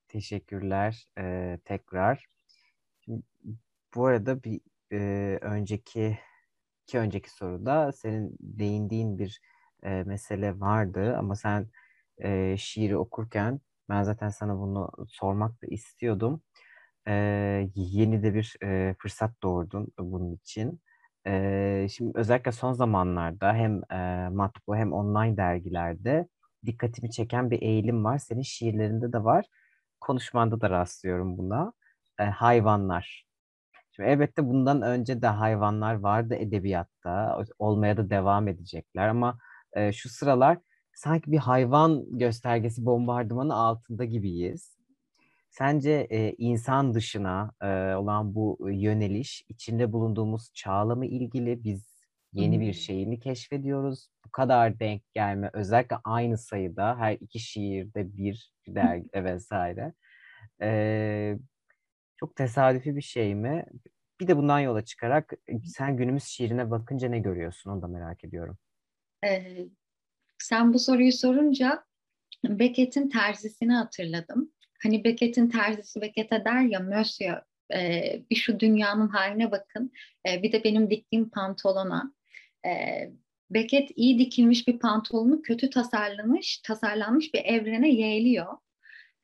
[0.08, 2.26] Teşekkürler e, tekrar.
[3.00, 3.22] Şimdi,
[3.94, 4.60] bu arada bir
[4.92, 6.18] e, önceki
[6.82, 9.40] iki önceki soruda senin değindiğin bir
[9.82, 11.68] e, mesele vardı ama sen
[12.18, 16.42] e, şiiri okurken ben zaten sana bunu sormak da istiyordum.
[17.08, 17.12] E,
[17.74, 20.80] yeni de bir e, fırsat doğurdun bunun için.
[21.26, 26.28] E, şimdi özellikle son zamanlarda hem e, matbu hem online dergilerde
[26.66, 28.18] dikkatimi çeken bir eğilim var.
[28.18, 29.46] Senin şiirlerinde de var.
[30.00, 31.72] Konuşmanda da rastlıyorum buna.
[32.20, 33.26] E, hayvanlar.
[33.92, 37.44] Şimdi elbette bundan önce de hayvanlar vardı edebiyatta.
[37.58, 39.38] Olmaya da devam edecekler ama
[39.72, 40.58] e, şu sıralar
[40.98, 44.78] sanki bir hayvan göstergesi bombardımanı altında gibiyiz.
[45.50, 51.64] Sence e, insan dışına e, olan bu yöneliş içinde bulunduğumuz çağla mı ilgili?
[51.64, 51.98] Biz
[52.32, 54.08] yeni bir şeyi mi keşfediyoruz?
[54.26, 59.92] Bu kadar denk gelme, özellikle aynı sayıda her iki şiirde bir dergi vesaire.
[60.62, 61.38] E,
[62.16, 63.64] çok tesadüfi bir şey mi?
[64.20, 65.32] Bir de bundan yola çıkarak
[65.64, 67.70] sen günümüz şiirine bakınca ne görüyorsun?
[67.70, 68.58] Onu da merak ediyorum.
[69.24, 69.68] Ee,
[70.42, 71.84] sen bu soruyu sorunca
[72.44, 74.52] Beckett'in terzisini hatırladım.
[74.82, 77.42] Hani Beckett'in terzisi Beckett der ya Monsieur
[77.74, 79.92] e, bir şu dünyanın haline bakın
[80.28, 82.14] e, bir de benim diktiğim pantolona.
[82.66, 82.70] E,
[83.50, 88.56] Beckett iyi dikilmiş bir pantolonu kötü tasarlanmış, tasarlanmış bir evrene yeğliyor.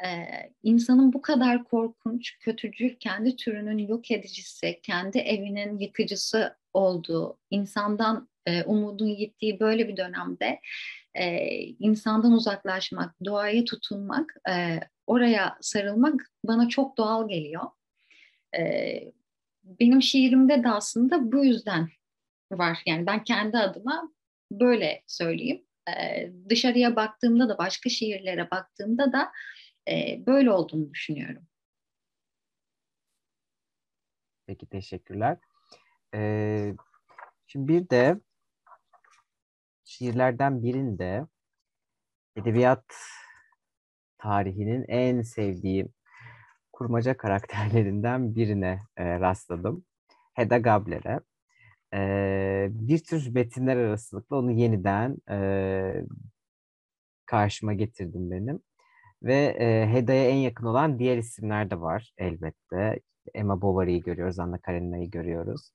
[0.04, 0.26] Ee,
[0.62, 8.64] insanın bu kadar korkunç, kötücül, kendi türünün yok edicisi, kendi evinin yıkıcısı olduğu, insandan e,
[8.64, 10.60] umudun gittiği böyle bir dönemde
[11.14, 17.64] e, insandan uzaklaşmak, doğaya tutunmak, e, oraya sarılmak bana çok doğal geliyor.
[18.58, 18.62] E,
[19.64, 21.88] benim şiirimde de aslında bu yüzden
[22.52, 22.78] var.
[22.86, 24.12] Yani ben kendi adıma
[24.50, 25.64] böyle söyleyeyim.
[25.88, 29.32] E, dışarıya baktığımda da başka şiirlere baktığımda da
[29.88, 31.46] e, böyle olduğunu düşünüyorum.
[34.46, 35.38] Peki teşekkürler.
[36.14, 36.74] Ee,
[37.46, 38.20] şimdi bir de
[39.84, 41.26] şiirlerden birinde
[42.36, 42.84] edebiyat
[44.18, 45.88] tarihinin en sevdiğim
[46.72, 49.84] kurmaca karakterlerinden birine e, rastladım.
[50.34, 51.20] Hedda Gabler'e.
[51.94, 55.38] E, bir tür metinler arasılıkla onu yeniden e,
[57.26, 58.60] karşıma getirdim benim.
[59.22, 63.00] Ve e, Heda'ya en yakın olan diğer isimler de var elbette.
[63.34, 65.70] Emma Bovary'i görüyoruz, Anna Karenina'yı görüyoruz.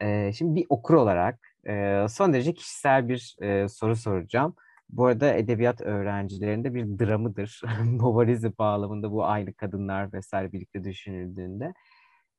[0.00, 4.54] E, şimdi bir okur olarak e, son derece kişisel bir e, soru soracağım.
[4.90, 7.62] Bu arada edebiyat öğrencilerinde bir dramıdır.
[7.84, 11.74] Bovary'zi bağlamında bu aynı kadınlar vesaire birlikte düşünüldüğünde.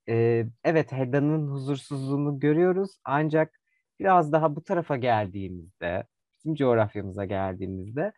[0.10, 3.60] E, evet Heda'nın huzursuzluğunu görüyoruz ancak
[4.00, 6.04] biraz daha bu tarafa geldiğimizde,
[6.40, 8.14] bizim coğrafyamıza geldiğimizde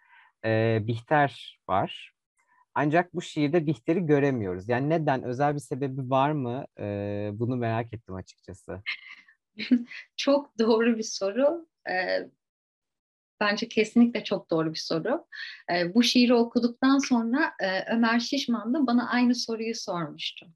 [0.46, 2.18] e, Bihter var.
[2.80, 4.70] Ancak bu şiirde Bihter'i göremiyoruz.
[4.70, 5.24] Yani neden?
[5.24, 6.66] Özel bir sebebi var mı?
[6.80, 8.82] Ee, bunu merak ettim açıkçası.
[10.16, 11.68] çok doğru bir soru.
[11.90, 12.30] Ee,
[13.40, 15.26] bence kesinlikle çok doğru bir soru.
[15.72, 20.48] Ee, bu şiiri okuduktan sonra e, Ömer Şişman da bana aynı soruyu sormuştu.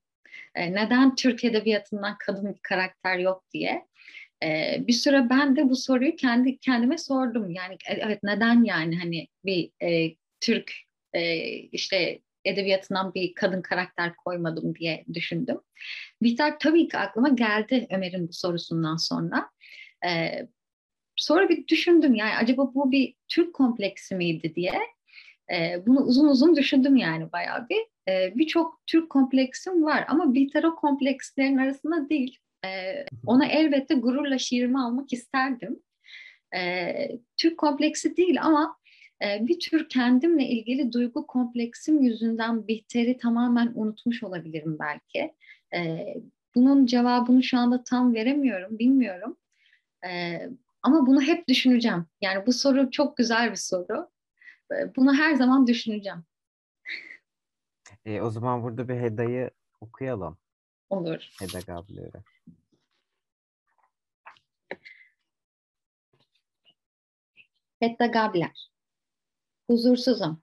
[0.56, 3.88] E, neden Türk Edebiyatı'ndan kadın bir karakter yok diye.
[4.44, 7.50] E, bir süre ben de bu soruyu kendi kendime sordum.
[7.50, 10.74] Yani e, evet neden yani hani bir e, Türk
[11.14, 15.60] e, işte edebiyatından bir kadın karakter koymadım diye düşündüm.
[16.22, 19.50] Bihter tabii ki aklıma geldi Ömer'in bu sorusundan sonra.
[20.06, 20.48] Ee,
[21.16, 24.74] sonra bir düşündüm yani acaba bu bir Türk kompleksi miydi diye.
[25.54, 27.82] Ee, bunu uzun uzun düşündüm yani bayağı bir.
[28.08, 32.38] Ee, Birçok Türk kompleksim var ama Bihter o komplekslerin arasında değil.
[32.66, 35.80] Ee, ona elbette gururla şiirimi almak isterdim.
[36.56, 38.78] Ee, Türk kompleksi değil ama
[39.22, 45.34] bir tür kendimle ilgili duygu kompleksim yüzünden Bihter'i tamamen unutmuş olabilirim belki.
[46.56, 49.38] Bunun cevabını şu anda tam veremiyorum, bilmiyorum.
[50.84, 52.06] Ama bunu hep düşüneceğim.
[52.22, 54.10] Yani bu soru çok güzel bir soru.
[54.96, 56.24] Bunu her zaman düşüneceğim.
[58.06, 60.38] E, o zaman burada bir Heda'yı okuyalım.
[60.90, 61.30] Olur.
[61.40, 62.24] Heda Gabler'i.
[67.80, 68.71] Hedda Gabler.
[69.72, 70.42] Huzursuzum.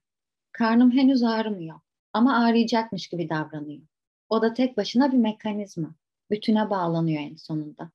[0.53, 1.81] Karnım henüz ağrımıyor
[2.13, 3.83] ama ağrıyacakmış gibi davranıyor.
[4.29, 5.95] O da tek başına bir mekanizma.
[6.31, 7.91] Bütüne bağlanıyor en sonunda.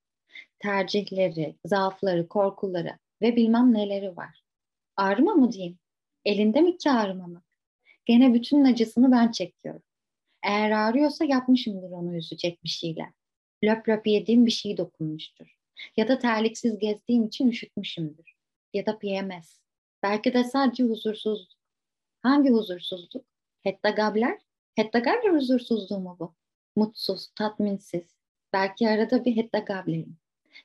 [0.60, 4.44] Tercihleri, zaafları, korkuları ve bilmem neleri var.
[4.98, 5.80] Ağrıma mı diyeyim?
[6.26, 7.44] Elinde mi ki ağrımamak?
[8.06, 9.84] Gene bütün acısını ben çekiyorum.
[10.44, 13.10] Eğer ağrıyorsa yapmışımdır onu üzecek bir şeyler.
[13.64, 15.58] Löp löp yediğim bir şey dokunmuştur.
[15.98, 18.34] Ya da terliksiz gezdiğim için üşütmüşümdür.
[18.74, 19.63] Ya da PMS.
[20.04, 21.60] Belki de sadece huzursuzluk.
[22.22, 23.26] Hangi huzursuzluk?
[23.62, 24.38] Hetta Gabler?
[24.76, 26.34] Hetta Gabler huzursuzluğu mu bu?
[26.76, 28.16] Mutsuz, tatminsiz.
[28.54, 30.18] Belki arada bir Hetta Gabler'im.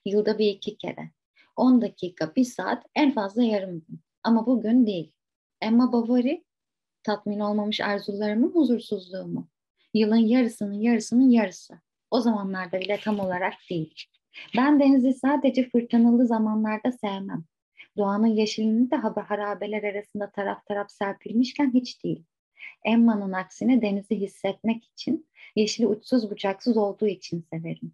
[0.04, 1.10] Yılda bir iki kere.
[1.56, 4.00] 10 dakika, bir saat, en fazla yarım gün.
[4.22, 5.12] Ama bugün değil.
[5.60, 6.42] Emma Bovary,
[7.02, 9.48] tatmin olmamış arzularımın huzursuzluğu mu?
[9.94, 11.74] Yılın yarısının yarısının yarısı.
[12.10, 13.94] O zamanlarda bile tam olarak değil.
[14.56, 17.44] Ben denizi sadece fırtınalı zamanlarda sevmem.
[17.98, 22.24] Doğanın yeşilini de harabeler arasında taraf taraf serpilmişken hiç değil.
[22.84, 27.92] Emma'nın aksine denizi hissetmek için, yeşili uçsuz bucaksız olduğu için severim.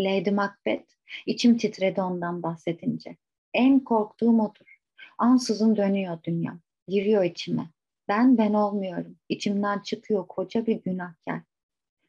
[0.00, 0.92] Lady Macbeth,
[1.26, 3.16] içim titredi ondan bahsedince.
[3.54, 4.80] En korktuğum odur.
[5.18, 7.70] Ansızın dönüyor dünya, giriyor içime.
[8.08, 9.16] Ben ben olmuyorum.
[9.28, 11.40] İçimden çıkıyor koca bir günahkar.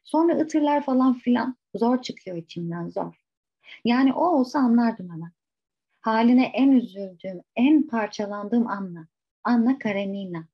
[0.04, 3.14] Sonra ıtırlar falan filan zor çıkıyor içimden zor.
[3.84, 5.35] Yani o olsa anlardım hemen.
[6.06, 9.08] Haline en üzüldüğüm, en parçalandığım Anna.
[9.44, 10.48] Anna Karenina.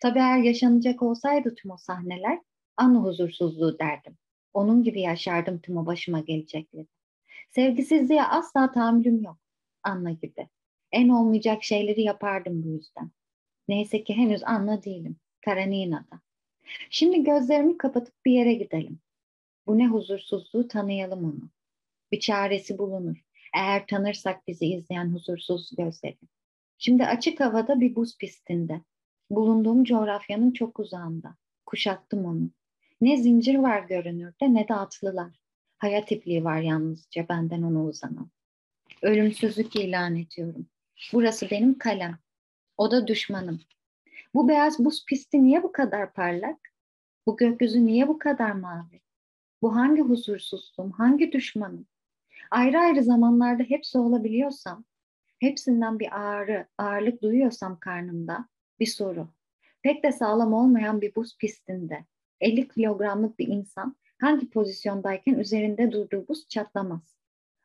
[0.00, 2.38] Tabii eğer yaşanacak olsaydı tüm o sahneler
[2.76, 4.16] Anna huzursuzluğu derdim.
[4.54, 6.86] Onun gibi yaşardım tüm o başıma gelecekleri.
[7.50, 9.38] Sevgisizliğe asla tahammülüm yok.
[9.82, 10.48] Anna gibi.
[10.92, 13.10] En olmayacak şeyleri yapardım bu yüzden.
[13.68, 15.16] Neyse ki henüz Anna değilim.
[15.44, 16.20] Karenina'da.
[16.90, 19.00] Şimdi gözlerimi kapatıp bir yere gidelim.
[19.66, 21.50] Bu ne huzursuzluğu tanıyalım onu.
[22.12, 23.27] Bir çaresi bulunur.
[23.54, 26.18] Eğer tanırsak bizi izleyen huzursuz gözleri.
[26.78, 28.80] Şimdi açık havada bir buz pistinde.
[29.30, 31.36] Bulunduğum coğrafyanın çok uzağında.
[31.66, 32.50] Kuşattım onu.
[33.00, 35.40] Ne zincir var görünürde ne de atlılar.
[35.78, 38.30] Hayat ipliği var yalnızca benden ona uzanan.
[39.02, 40.66] Ölümsüzlük ilan ediyorum.
[41.12, 42.18] Burası benim kalem.
[42.76, 43.60] O da düşmanım.
[44.34, 46.58] Bu beyaz buz pisti niye bu kadar parlak?
[47.26, 49.00] Bu gökyüzü niye bu kadar mavi?
[49.62, 51.86] Bu hangi huzursuzluğum, hangi düşmanım?
[52.50, 54.84] Ayrı ayrı zamanlarda hepsi olabiliyorsam,
[55.40, 58.48] hepsinden bir ağrı, ağırlık duyuyorsam karnımda
[58.80, 59.28] bir soru.
[59.82, 62.04] Pek de sağlam olmayan bir buz pistinde
[62.40, 67.16] 50 kilogramlık bir insan hangi pozisyondayken üzerinde durduğu buz çatlamaz.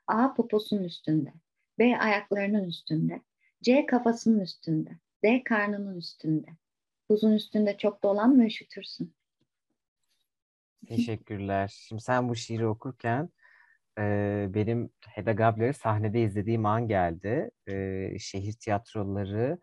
[0.07, 1.33] A poposunun üstünde,
[1.79, 3.21] B ayaklarının üstünde,
[3.61, 4.89] C kafasının üstünde,
[5.23, 6.47] D karnının üstünde.
[7.09, 9.13] Buzun üstünde çok dolanma üşütürsün.
[10.87, 11.73] Teşekkürler.
[11.87, 13.29] Şimdi sen bu şiiri okurken
[13.99, 17.51] e, benim Hedda Gabler'i sahnede izlediğim an geldi.
[17.67, 19.59] E, şehir tiyatroları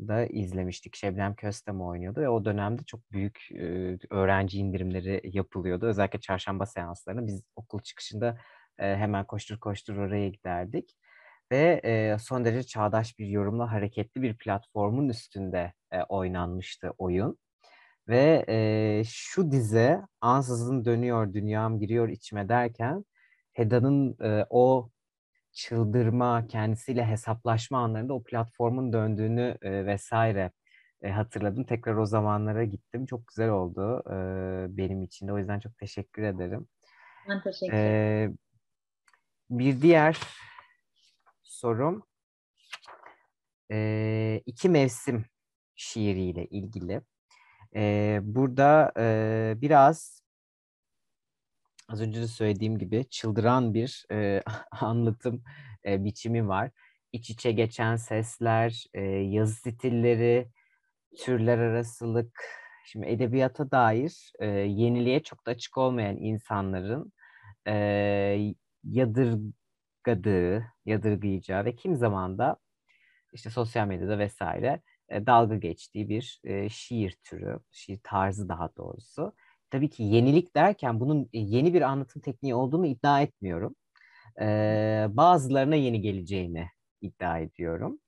[0.00, 0.96] da izlemiştik.
[0.96, 5.86] Şebnem Köstem oynuyordu ve o dönemde çok büyük e, öğrenci indirimleri yapılıyordu.
[5.86, 8.38] Özellikle çarşamba seanslarını biz okul çıkışında
[8.78, 10.96] e, hemen koştur koştur oraya giderdik.
[11.52, 17.38] Ve e, son derece çağdaş bir yorumla hareketli bir platformun üstünde e, oynanmıştı oyun.
[18.08, 23.04] Ve e, şu dize ansızın dönüyor dünyam giriyor içime derken
[23.52, 24.90] Heda'nın e, o
[25.52, 30.50] çıldırma, kendisiyle hesaplaşma anlarında o platformun döndüğünü e, vesaire
[31.02, 31.64] e, hatırladım.
[31.64, 33.06] Tekrar o zamanlara gittim.
[33.06, 34.16] Çok güzel oldu e,
[34.76, 35.32] benim için de.
[35.32, 36.68] O yüzden çok teşekkür ederim.
[37.28, 38.32] Ben teşekkür ederim.
[38.32, 38.36] E,
[39.50, 40.18] bir diğer
[41.42, 42.06] sorum
[43.72, 45.24] e, iki mevsim
[45.74, 47.02] şiiriyle ilgili.
[47.74, 50.21] E, burada e, biraz
[51.92, 54.42] az önce de söylediğim gibi çıldıran bir e,
[54.80, 55.42] anlatım
[55.86, 56.70] e, biçimi var.
[57.12, 60.48] İç içe geçen sesler, e, yazı stilleri,
[61.18, 62.44] türler arasılık.
[62.86, 67.12] Şimdi edebiyata dair e, yeniliğe çok da açık olmayan insanların
[67.68, 67.74] e,
[68.84, 72.56] yadırgadığı, yadırgayacağı ve kim zaman da
[73.32, 79.34] işte sosyal medyada vesaire dalga geçtiği bir e, şiir türü, şiir tarzı daha doğrusu.
[79.72, 83.74] Tabii ki yenilik derken bunun e, yeni bir anlatım tekniği olduğunu iddia etmiyorum.
[84.40, 86.68] E, bazılarına yeni geleceğini
[87.00, 88.00] iddia ediyorum.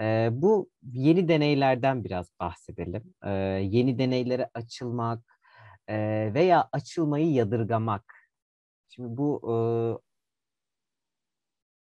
[0.00, 3.14] E, bu yeni deneylerden biraz bahsedelim.
[3.24, 3.30] E,
[3.62, 5.24] yeni deneylere açılmak
[5.88, 5.96] e,
[6.34, 8.04] veya açılmayı yadırgamak.
[8.88, 9.56] Şimdi bu e,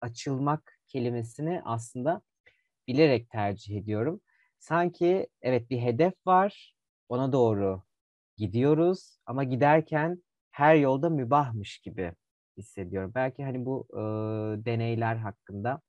[0.06, 2.22] açılmak kelimesini aslında
[2.88, 4.20] bilerek tercih ediyorum.
[4.58, 6.74] Sanki evet bir hedef var,
[7.08, 7.82] ona doğru
[8.46, 12.12] gidiyoruz ama giderken her yolda mübahmış gibi
[12.56, 13.12] hissediyorum.
[13.14, 14.00] Belki hani bu e,
[14.64, 15.80] deneyler hakkında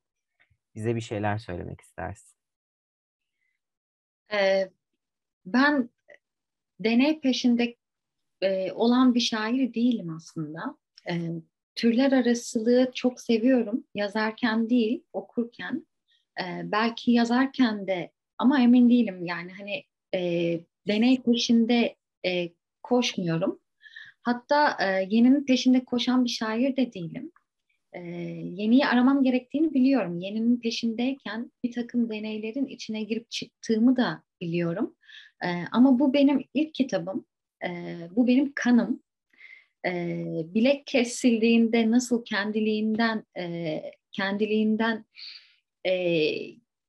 [0.75, 2.37] bize bir şeyler söylemek istersin.
[5.45, 5.89] Ben
[6.79, 7.75] deney peşinde
[8.73, 10.77] olan bir şair değilim aslında.
[11.75, 13.83] Türler arasılığı çok seviyorum.
[13.95, 15.87] Yazarken değil, okurken.
[16.63, 19.83] Belki yazarken de ama emin değilim yani hani
[20.87, 21.95] deney peşinde
[22.25, 22.49] e,
[22.83, 23.59] koşmuyorum.
[24.21, 27.31] Hatta e, yeninin peşinde koşan bir şair de değilim.
[27.93, 27.99] E,
[28.53, 30.19] yeniyi aramam gerektiğini biliyorum.
[30.19, 34.95] Yeninin peşindeyken bir takım deneylerin içine girip çıktığımı da biliyorum.
[35.43, 37.25] E, ama bu benim ilk kitabım.
[37.65, 39.03] E, bu benim kanım.
[39.85, 39.91] E,
[40.45, 45.05] bilek kesildiğinde nasıl kendiliğinden e, kendiliğinden
[45.87, 45.93] e,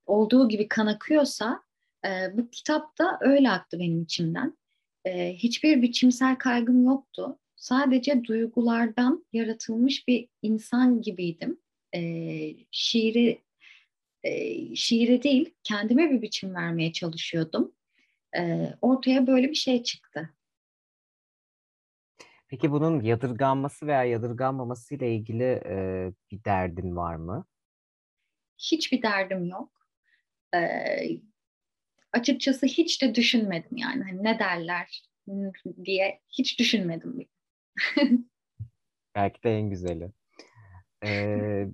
[0.07, 1.62] olduğu gibi kan akıyorsa
[2.07, 2.09] e,
[2.39, 4.57] bu kitap da öyle aktı benim içimden.
[5.05, 7.38] E, hiçbir biçimsel kaygım yoktu.
[7.57, 11.61] Sadece duygulardan yaratılmış bir insan gibiydim.
[11.94, 12.00] E,
[12.70, 13.44] şiiri
[14.22, 17.72] e, şiire değil, kendime bir biçim vermeye çalışıyordum.
[18.36, 20.34] E, ortaya böyle bir şey çıktı.
[22.48, 25.76] Peki bunun yadırganması veya yadırganmaması ile ilgili e,
[26.30, 27.46] bir derdin var mı?
[28.59, 29.72] Hiçbir derdim yok.
[30.55, 30.61] E,
[32.14, 35.02] açıkçası hiç de düşünmedim yani hani ne derler
[35.84, 37.28] diye hiç düşünmedim.
[39.14, 40.10] Belki de en güzeli.
[41.04, 41.66] Ee,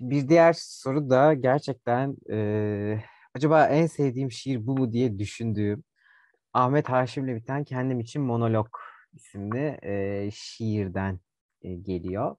[0.00, 3.04] bir diğer soru da gerçekten e,
[3.34, 5.84] acaba en sevdiğim şiir bu mu diye düşündüğüm
[6.52, 8.68] Ahmet Haşim'le biten Kendim için Monolog
[9.12, 11.20] isimli e, şiirden
[11.62, 12.36] e, geliyor.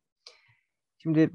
[0.97, 1.29] Şimdi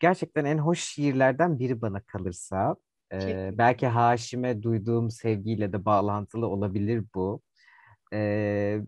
[0.00, 2.76] gerçekten en hoş şiirlerden biri bana kalırsa.
[3.12, 7.42] E, belki Haşim'e duyduğum sevgiyle de bağlantılı olabilir bu.
[8.12, 8.78] E,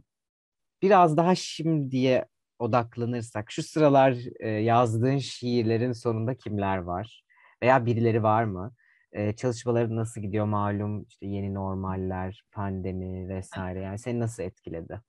[0.83, 2.27] biraz daha şimdiye
[2.59, 7.25] odaklanırsak, şu sıralar e, yazdığın şiirlerin sonunda kimler var?
[7.63, 8.75] Veya birileri var mı?
[9.13, 11.07] E, çalışmaların nasıl gidiyor malum?
[11.09, 13.81] işte yeni normaller, pandemi vesaire.
[13.81, 15.01] Yani seni nasıl etkiledi?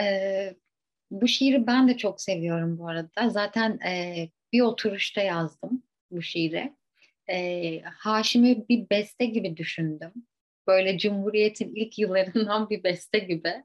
[0.00, 0.56] Ee,
[1.10, 3.30] bu şiiri ben de çok seviyorum bu arada.
[3.30, 6.74] Zaten e, bir oturuşta yazdım bu şiiri.
[7.30, 10.12] E, Haşim'i bir beste gibi düşündüm.
[10.66, 13.64] Böyle Cumhuriyet'in ilk yıllarından bir beste gibi.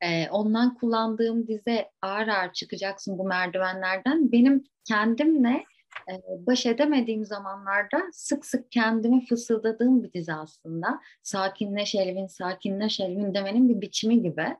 [0.00, 4.32] E, ondan kullandığım dize ağır ağır çıkacaksın bu merdivenlerden.
[4.32, 5.64] Benim kendimle
[6.10, 6.12] e,
[6.46, 11.00] baş edemediğim zamanlarda sık sık kendime fısıldadığım bir dizi aslında.
[11.22, 14.56] Sakinleş Elvin, sakinleş Elvin demenin bir biçimi gibi.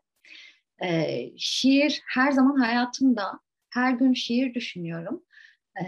[0.83, 5.23] E, şiir her zaman hayatımda, her gün şiir düşünüyorum.
[5.81, 5.85] E,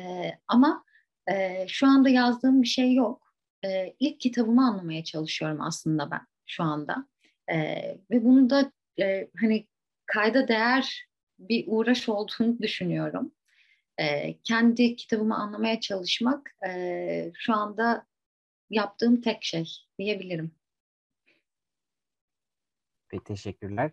[0.49, 0.85] ama
[1.31, 3.35] e, şu anda yazdığım bir şey yok.
[3.65, 7.09] E, ilk kitabımı anlamaya çalışıyorum aslında ben şu anda.
[7.51, 7.57] E,
[8.11, 9.67] ve bunu da e, hani
[10.07, 11.09] kayda değer
[11.39, 13.33] bir uğraş olduğunu düşünüyorum.
[13.99, 18.07] E, kendi kitabımı anlamaya çalışmak e, şu anda
[18.71, 19.69] yaptığım tek şey
[19.99, 20.55] diyebilirim.
[23.09, 23.91] Peki teşekkürler.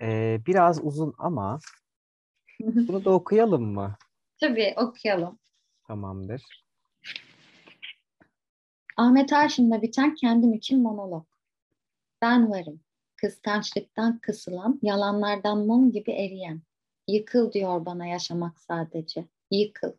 [0.00, 1.58] Ee, biraz uzun ama
[2.60, 3.96] bunu da okuyalım mı?
[4.40, 5.38] Tabii okuyalım.
[5.86, 6.65] Tamamdır.
[8.96, 11.26] Ahmet Arşin'le biten kendim için monolog.
[12.22, 12.80] Ben varım.
[13.16, 16.62] Kıskançlıktan kısılan, yalanlardan mum gibi eriyen.
[17.08, 19.24] Yıkıl diyor bana yaşamak sadece.
[19.50, 19.92] Yıkıl.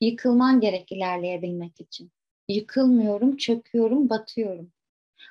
[0.00, 2.12] Yıkılman gerek ilerleyebilmek için.
[2.48, 4.72] Yıkılmıyorum, çöküyorum, batıyorum.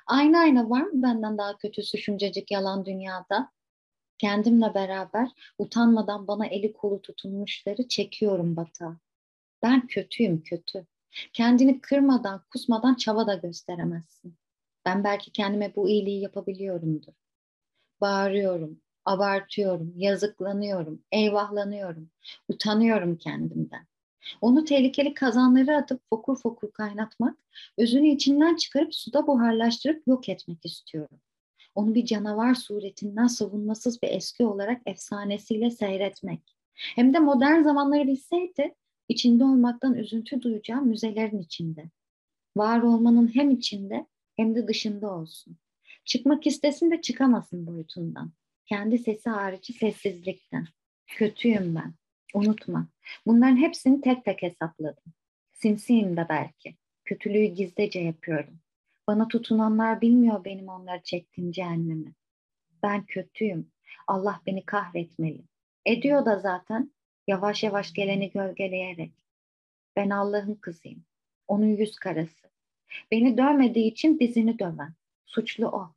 [0.06, 3.50] Aynı ayna var mı benden daha kötüsü şuncacık yalan dünyada?
[4.18, 8.96] Kendimle beraber utanmadan bana eli kolu tutunmuşları çekiyorum batağa.
[9.62, 10.86] Ben kötüyüm kötü.
[11.32, 14.36] Kendini kırmadan, kusmadan çaba da gösteremezsin.
[14.84, 17.12] Ben belki kendime bu iyiliği yapabiliyorumdur.
[18.00, 22.10] Bağırıyorum, abartıyorum, yazıklanıyorum, eyvahlanıyorum,
[22.48, 23.86] utanıyorum kendimden.
[24.40, 27.38] Onu tehlikeli kazanları atıp fokur fokur kaynatmak,
[27.78, 31.20] özünü içinden çıkarıp suda buharlaştırıp yok etmek istiyorum.
[31.74, 36.56] Onu bir canavar suretinden savunmasız bir eski olarak efsanesiyle seyretmek.
[36.74, 38.74] Hem de modern zamanları bilseydi,
[39.08, 41.90] içinde olmaktan üzüntü duyacağım müzelerin içinde.
[42.56, 45.56] Var olmanın hem içinde hem de dışında olsun.
[46.04, 48.32] Çıkmak istesin de çıkamasın boyutundan.
[48.66, 50.66] Kendi sesi harici sessizlikten.
[51.06, 51.94] Kötüyüm ben.
[52.34, 52.88] Unutma.
[53.26, 55.04] Bunların hepsini tek tek hesapladım.
[55.52, 56.76] Sinsiyim de belki.
[57.04, 58.60] Kötülüğü gizlice yapıyorum.
[59.06, 62.14] Bana tutunanlar bilmiyor benim onları çektiğim cehennemi.
[62.82, 63.70] Ben kötüyüm.
[64.06, 65.44] Allah beni kahretmeli.
[65.86, 66.93] Ediyor da zaten
[67.26, 69.12] yavaş yavaş geleni gölgeleyerek.
[69.96, 71.04] Ben Allah'ın kızıyım.
[71.48, 72.48] Onun yüz karası.
[73.10, 74.94] Beni dövmediği için dizini döven.
[75.26, 75.94] Suçlu o.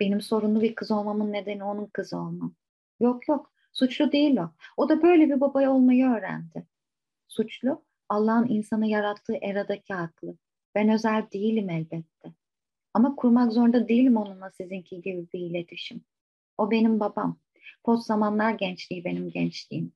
[0.00, 2.54] Benim sorunlu bir kız olmamın nedeni onun kızı olmam.
[3.00, 4.50] Yok yok, suçlu değil o.
[4.76, 6.66] O da böyle bir babaya olmayı öğrendi.
[7.28, 10.36] Suçlu, Allah'ın insanı yarattığı eradaki aklı.
[10.74, 12.32] Ben özel değilim elbette.
[12.94, 16.04] Ama kurmak zorunda değilim onunla sizinki gibi bir iletişim.
[16.58, 17.38] O benim babam.
[17.84, 19.92] Post zamanlar gençliği benim gençliğim.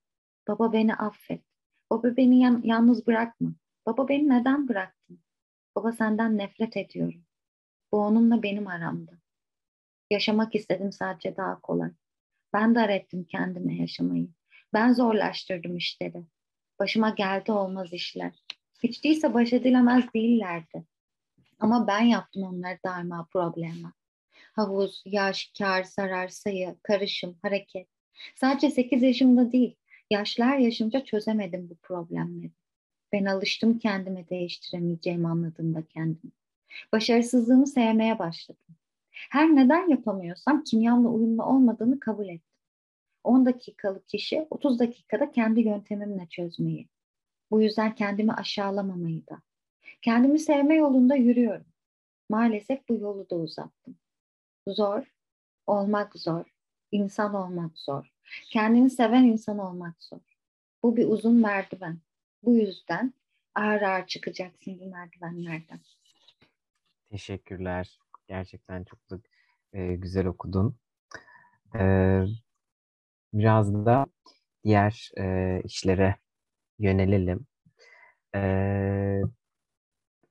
[0.47, 1.41] Baba beni affet.
[1.89, 3.53] Baba beni yalnız bırakma.
[3.85, 5.19] Baba beni neden bıraktın?
[5.75, 7.25] Baba senden nefret ediyorum.
[7.91, 9.11] Bu onunla benim aramda.
[10.09, 11.91] Yaşamak istedim sadece daha kolay.
[12.53, 14.27] Ben dar ettim kendime yaşamayı.
[14.73, 16.23] Ben zorlaştırdım işleri.
[16.79, 18.33] Başıma geldi olmaz işler.
[18.83, 20.83] Hiç değilse baş edilemez değillerdi.
[21.59, 23.93] Ama ben yaptım onları daima probleme.
[24.53, 27.87] Havuz, yaş, kar, zarar, sayı, karışım, hareket.
[28.35, 29.75] Sadece 8 yaşımda değil,
[30.13, 32.51] yaşlar yaşımca çözemedim bu problemleri.
[33.11, 36.31] Ben alıştım kendime değiştiremeyeceğimi anladığımda kendimi.
[36.91, 38.75] Başarısızlığımı sevmeye başladım.
[39.11, 42.53] Her neden yapamıyorsam kimyamla uyumlu olmadığını kabul ettim.
[43.23, 46.87] 10 dakikalık işi 30 dakikada kendi yöntemimle çözmeyi.
[47.51, 49.41] Bu yüzden kendimi aşağılamamayı da.
[50.01, 51.65] Kendimi sevme yolunda yürüyorum.
[52.29, 53.95] Maalesef bu yolu da uzattım.
[54.67, 55.13] Zor,
[55.67, 56.45] olmak zor,
[56.91, 58.12] insan olmak zor.
[58.49, 60.19] Kendini seven insan olmak zor.
[60.83, 61.99] Bu bir uzun merdiven.
[62.43, 63.13] Bu yüzden
[63.55, 65.79] ağır ağır çıkacaksın bu merdivenlerden.
[67.09, 67.99] Teşekkürler.
[68.27, 69.19] Gerçekten çok da
[69.73, 70.77] e, güzel okudun.
[71.75, 71.81] E,
[73.33, 74.05] biraz da
[74.63, 76.15] diğer e, işlere
[76.79, 77.47] yönelelim.
[78.35, 79.21] E,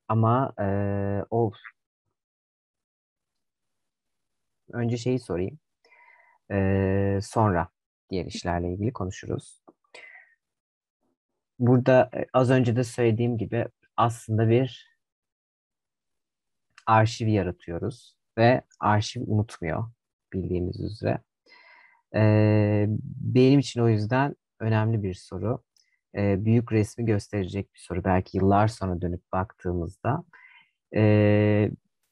[0.09, 0.67] ama e,
[1.31, 1.53] o
[4.73, 5.59] önce şeyi sorayım.
[6.51, 7.72] E, sonra
[8.13, 9.63] diğer işlerle ilgili konuşuruz.
[11.59, 14.93] Burada e, az önce de söylediğim gibi aslında bir
[16.87, 19.85] arşiv yaratıyoruz ve arşiv unutmuyor
[20.33, 21.19] bildiğimiz üzere.
[22.15, 22.87] Ee,
[23.21, 25.63] benim için o yüzden önemli bir soru.
[26.17, 28.05] Ee, büyük resmi gösterecek bir soru.
[28.05, 30.25] Belki yıllar sonra dönüp baktığımızda.
[30.95, 31.71] Ee,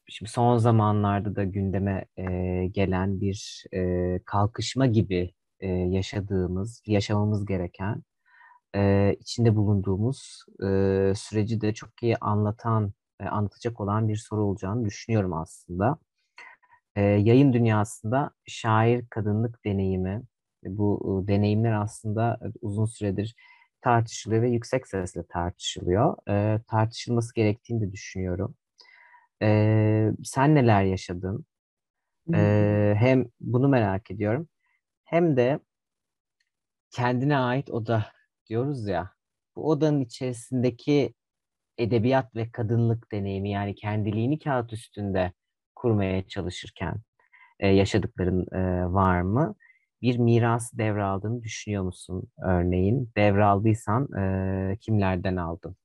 [0.08, 2.24] şimdi son zamanlarda da gündeme e,
[2.66, 8.02] gelen bir e, kalkışma gibi e, yaşadığımız, yaşamamız gereken,
[8.76, 10.66] e, içinde bulunduğumuz e,
[11.16, 15.98] süreci de çok iyi anlatan e, anlatacak olan bir soru olacağını düşünüyorum aslında.
[16.96, 20.22] E, yayın dünyasında şair kadınlık deneyimi,
[20.64, 23.36] bu e, deneyimler aslında uzun süredir
[23.82, 26.16] tartışılıyor ve yüksek sesle tartışılıyor.
[26.30, 28.54] E, tartışılması gerektiğini de düşünüyorum.
[29.42, 31.44] E, sen neler yaşadın?
[32.34, 34.48] E, hem bunu merak ediyorum
[35.10, 35.60] hem de
[36.90, 38.06] kendine ait oda
[38.48, 39.10] diyoruz ya.
[39.56, 41.14] Bu odanın içerisindeki
[41.78, 45.32] edebiyat ve kadınlık deneyimi yani kendiliğini kağıt üstünde
[45.76, 46.96] kurmaya çalışırken
[47.60, 49.54] e, yaşadıkların e, var mı?
[50.02, 53.12] Bir miras devraldığını düşünüyor musun örneğin?
[53.16, 55.76] Devraldıysan e, kimlerden aldın?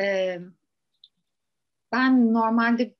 [0.00, 0.40] Ee,
[1.92, 2.94] ben normalde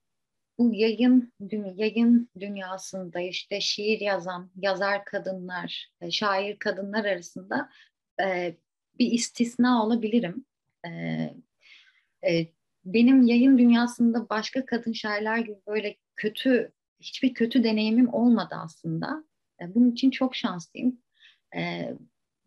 [0.58, 1.32] bu yayın
[1.76, 7.70] yayın dünyasında işte şiir yazan yazar kadınlar, e, şair kadınlar arasında
[8.22, 8.56] e,
[8.98, 10.44] bir istisna olabilirim.
[10.86, 10.90] E,
[12.28, 12.46] e,
[12.84, 19.24] benim yayın dünyasında başka kadın şairler gibi böyle kötü, hiçbir kötü deneyimim olmadı aslında.
[19.60, 20.98] E, bunun için çok şanslıyım.
[21.56, 21.92] E,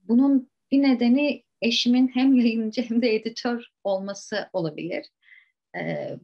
[0.03, 5.05] bunun bir nedeni eşimin hem yayıncı hem de editör olması olabilir.
[5.75, 6.15] E,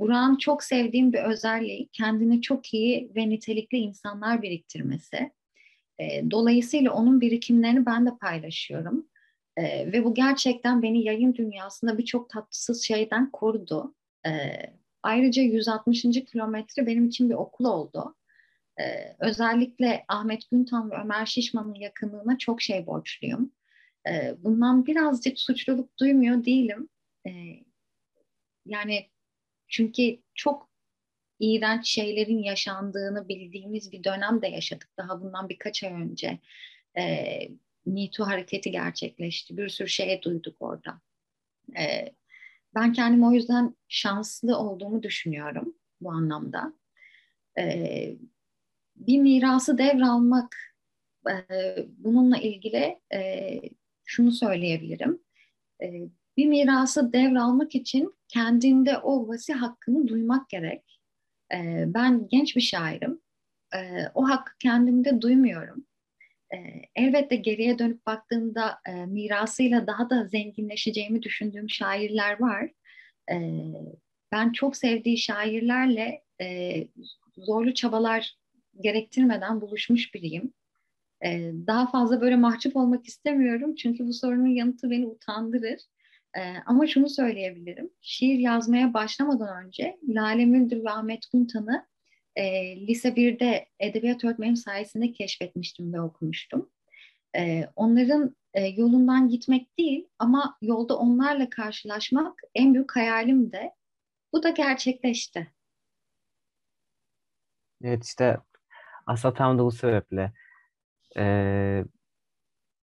[0.00, 5.30] Burak'ın çok sevdiğim bir özelliği kendini çok iyi ve nitelikli insanlar biriktirmesi.
[5.98, 9.06] E, dolayısıyla onun birikimlerini ben de paylaşıyorum.
[9.56, 13.94] E, ve bu gerçekten beni yayın dünyasında birçok tatsız şeyden korudu.
[14.26, 14.30] E,
[15.02, 16.02] ayrıca 160.
[16.02, 18.14] kilometre benim için bir okul oldu.
[18.80, 23.52] E, özellikle Ahmet Güntan ve Ömer Şişman'ın yakınlığına çok şey borçluyum.
[24.08, 26.88] E, bundan birazcık suçluluk duymuyor değilim.
[27.26, 27.30] E,
[28.66, 29.06] yani
[29.70, 30.70] çünkü çok
[31.40, 36.38] iğrenç şeylerin yaşandığını bildiğimiz bir dönem de yaşadık daha bundan birkaç ay önce.
[36.98, 37.48] E,
[37.86, 39.56] Me Too hareketi gerçekleşti.
[39.56, 41.00] Bir sürü şey duyduk orada.
[41.78, 42.14] E,
[42.74, 46.72] ben kendim o yüzden şanslı olduğumu düşünüyorum bu anlamda.
[47.58, 48.16] E,
[48.96, 50.56] bir mirası devralmak
[51.30, 53.60] e, bununla ilgili e,
[54.04, 55.22] şunu söyleyebilirim.
[55.82, 61.00] E, bir mirası devralmak için kendinde o vasi hakkını duymak gerek.
[61.54, 63.20] E, ben genç bir şairim.
[63.74, 63.78] E,
[64.14, 65.86] o hakkı kendimde duymuyorum.
[66.54, 66.56] E,
[66.94, 72.70] elbette geriye dönüp baktığımda e, mirasıyla daha da zenginleşeceğimi düşündüğüm şairler var.
[73.30, 73.36] E,
[74.32, 76.76] ben çok sevdiği şairlerle e,
[77.36, 78.36] zorlu çabalar
[78.80, 80.52] gerektirmeden buluşmuş biriyim.
[81.24, 85.80] E, daha fazla böyle mahcup olmak istemiyorum çünkü bu sorunun yanıtı beni utandırır.
[86.36, 87.90] E, ama şunu söyleyebilirim.
[88.00, 91.86] Şiir yazmaya başlamadan önce Lale Müldür ve Ahmet Güntan'ı
[92.36, 96.70] e, lise 1'de edebiyat öğretmenim sayesinde keşfetmiştim ve okumuştum.
[97.36, 103.74] E, onların e, yolundan gitmek değil ama yolda onlarla karşılaşmak en büyük hayalim de.
[104.32, 105.52] Bu da gerçekleşti.
[107.82, 108.36] Evet işte
[109.10, 110.32] Aslında tam da bu sebeple
[111.16, 111.84] e,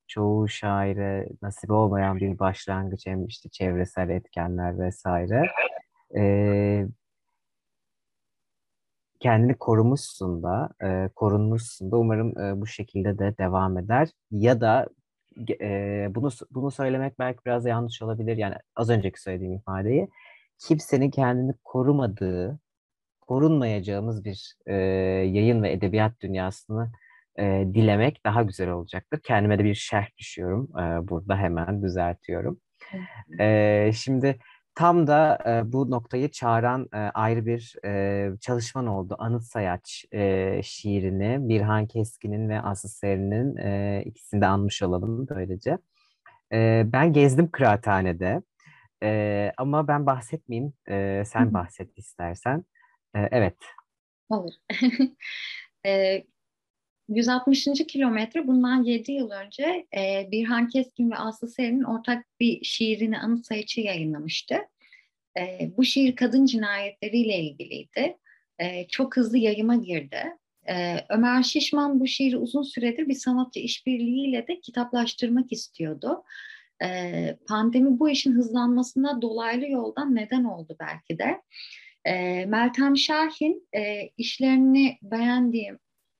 [0.08, 5.42] çoğu şaire nasip olmayan bir başlangıç hem işte çevresel etkenler vesaire.
[6.16, 6.86] E,
[9.20, 14.08] kendini korumuşsun da, e, korunmuşsun da umarım e, bu şekilde de devam eder.
[14.30, 14.88] Ya da
[15.60, 18.36] e, bunu bunu söylemek belki biraz yanlış olabilir.
[18.36, 20.08] Yani az önceki söylediğim ifadeyi
[20.58, 22.58] kimsenin kendini korumadığı,
[23.20, 26.92] korunmayacağımız bir e, yayın ve edebiyat dünyasını
[27.38, 29.20] e, dilemek daha güzel olacaktır.
[29.24, 30.70] Kendime de bir şerh düşüyorum.
[30.78, 32.60] E, burada hemen düzeltiyorum.
[33.40, 34.38] E, şimdi
[34.74, 39.16] tam da e, bu noktayı çağıran e, ayrı bir e, çalışman oldu.
[39.18, 45.78] Anıt Sayaç e, şiirini Birhan Keskin'in ve Aslı Seri'nin e, ikisini de anmış olalım böylece.
[46.52, 48.42] E, ben gezdim kıraathanede
[49.02, 50.72] e, ama ben bahsetmeyeyim.
[50.88, 52.64] E, sen bahset istersen.
[53.16, 53.56] E, evet.
[54.28, 54.52] Olur.
[55.86, 56.24] e,
[57.08, 57.86] 160.
[57.88, 63.46] kilometre bundan 7 yıl önce e, Birhan Keskin ve Aslı Seri'nin ortak bir şiirini Anıt
[63.46, 64.54] Sayıcı yayınlamıştı.
[65.38, 68.16] E, bu şiir kadın cinayetleriyle ilgiliydi.
[68.58, 70.22] E, çok hızlı yayıma girdi.
[70.68, 76.22] E, Ömer Şişman bu şiiri uzun süredir bir sanatçı işbirliğiyle de kitaplaştırmak istiyordu.
[76.82, 81.42] E, pandemi bu işin hızlanmasına dolaylı yoldan neden oldu belki de.
[82.04, 85.78] E, Meltem Şahin e, işlerini beğendiğim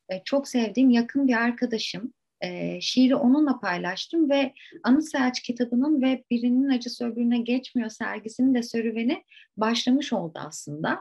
[0.09, 2.13] e, çok sevdiğim yakın bir arkadaşım.
[2.41, 4.53] E, şiiri onunla paylaştım ve
[4.83, 9.25] Anı Selç kitabının ve Birinin Acısı Öbürüne Geçmiyor sergisinin de serüveni
[9.57, 10.99] başlamış oldu aslında.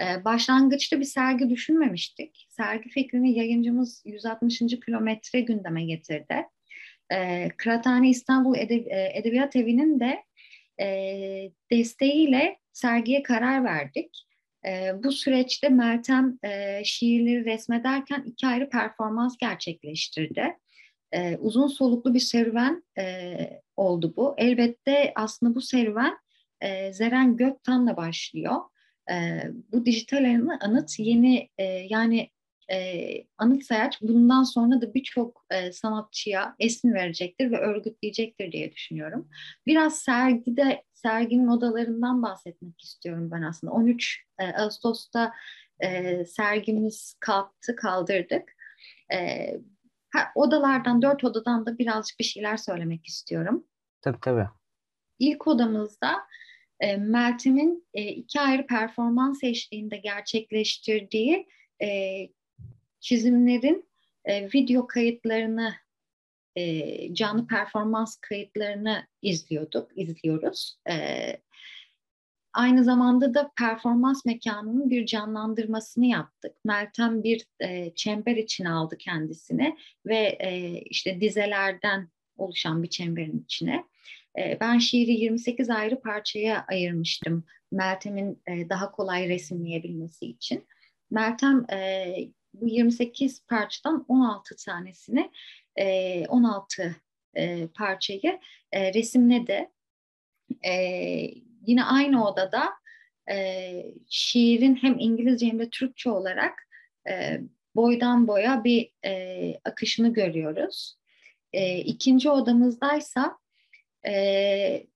[0.00, 2.46] E, başlangıçta bir sergi düşünmemiştik.
[2.50, 4.58] Sergi fikrini yayıncımız 160.
[4.58, 6.46] kilometre gündeme getirdi.
[7.12, 10.24] E, Kıraathane İstanbul Edeb e, Edebiyat Evi'nin de
[10.80, 14.26] e, desteğiyle sergiye karar verdik.
[14.66, 20.56] E, bu süreçte Meltem e, şiirleri resmederken iki ayrı performans gerçekleştirdi.
[21.12, 23.36] E, uzun soluklu bir serüven e,
[23.76, 24.34] oldu bu.
[24.38, 26.16] Elbette aslında bu serüven
[26.60, 28.56] e, Zeren Göktan'la başlıyor.
[29.10, 29.42] E,
[29.72, 32.30] bu dijital anıt yeni e, yani
[32.72, 33.08] e,
[33.38, 39.28] anıt sayaç bundan sonra da birçok e, sanatçıya esin verecektir ve örgütleyecektir diye düşünüyorum.
[39.66, 43.72] Biraz sergide serginin odalarından bahsetmek istiyorum ben aslında.
[43.72, 45.32] 13 e, Ağustos'ta
[45.80, 48.56] e, sergimiz kalktı, kaldırdık.
[49.12, 49.50] E,
[50.34, 53.66] odalardan, dört odadan da birazcık bir şeyler söylemek istiyorum.
[54.02, 54.48] Tabii tabii.
[55.18, 56.20] İlk odamızda
[56.80, 61.48] e, Meltem'in e, iki ayrı performans eşliğinde gerçekleştirdiği
[61.82, 61.88] e,
[63.00, 63.90] çizimlerin
[64.24, 65.74] e, video kayıtlarını
[66.56, 70.78] e, canlı performans kayıtlarını izliyorduk, izliyoruz.
[70.90, 70.96] E,
[72.52, 76.56] aynı zamanda da performans mekanının bir canlandırmasını yaptık.
[76.64, 79.76] Meltem bir e, çember için aldı kendisini
[80.06, 83.84] ve e, işte dizelerden oluşan bir çemberin içine.
[84.38, 90.66] E, ben şiiri 28 ayrı parçaya ayırmıştım Meltem'in e, daha kolay resimleyebilmesi için.
[91.10, 92.14] Meltem e,
[92.54, 95.30] bu 28 parçadan 16 tanesini
[95.76, 96.96] e, 16
[97.34, 98.40] e, parçayı
[98.72, 99.70] e, resimledi.
[100.66, 100.74] E,
[101.66, 102.70] yine aynı odada
[103.30, 106.68] e, şiirin hem İngilizce hem de Türkçe olarak
[107.08, 107.40] e,
[107.74, 110.96] boydan boya bir e, akışını görüyoruz.
[111.52, 113.38] E, ikinci odamızdaysa
[114.06, 114.86] e,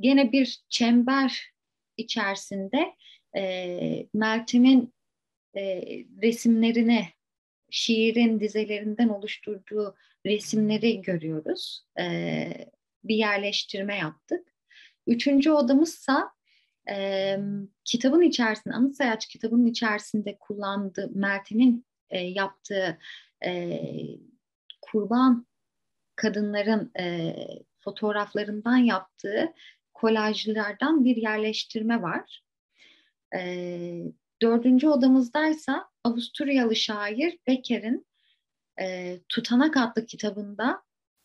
[0.00, 1.52] gene bir çember
[1.96, 2.94] içerisinde
[3.36, 4.94] e, Meltem'in
[5.56, 5.82] e,
[6.22, 7.08] resimlerini
[7.70, 9.96] şiirin dizelerinden oluşturduğu
[10.26, 11.84] resimleri görüyoruz.
[11.98, 12.70] E,
[13.04, 14.48] bir yerleştirme yaptık.
[15.06, 16.30] Üçüncü odamızsa
[16.90, 17.36] e,
[17.84, 22.98] kitabın içerisinde, Anıt Sayaç kitabının içerisinde kullandığı, Mert'in e, yaptığı
[23.44, 23.80] e,
[24.82, 25.46] kurban
[26.16, 27.36] kadınların e,
[27.78, 29.52] fotoğraflarından yaptığı
[29.94, 32.42] kolajlardan bir yerleştirme var.
[33.34, 34.02] E,
[34.42, 38.06] Dördüncü odamızdaysa Avusturyalı şair Becker'in
[38.80, 40.82] e, Tutanak adlı kitabında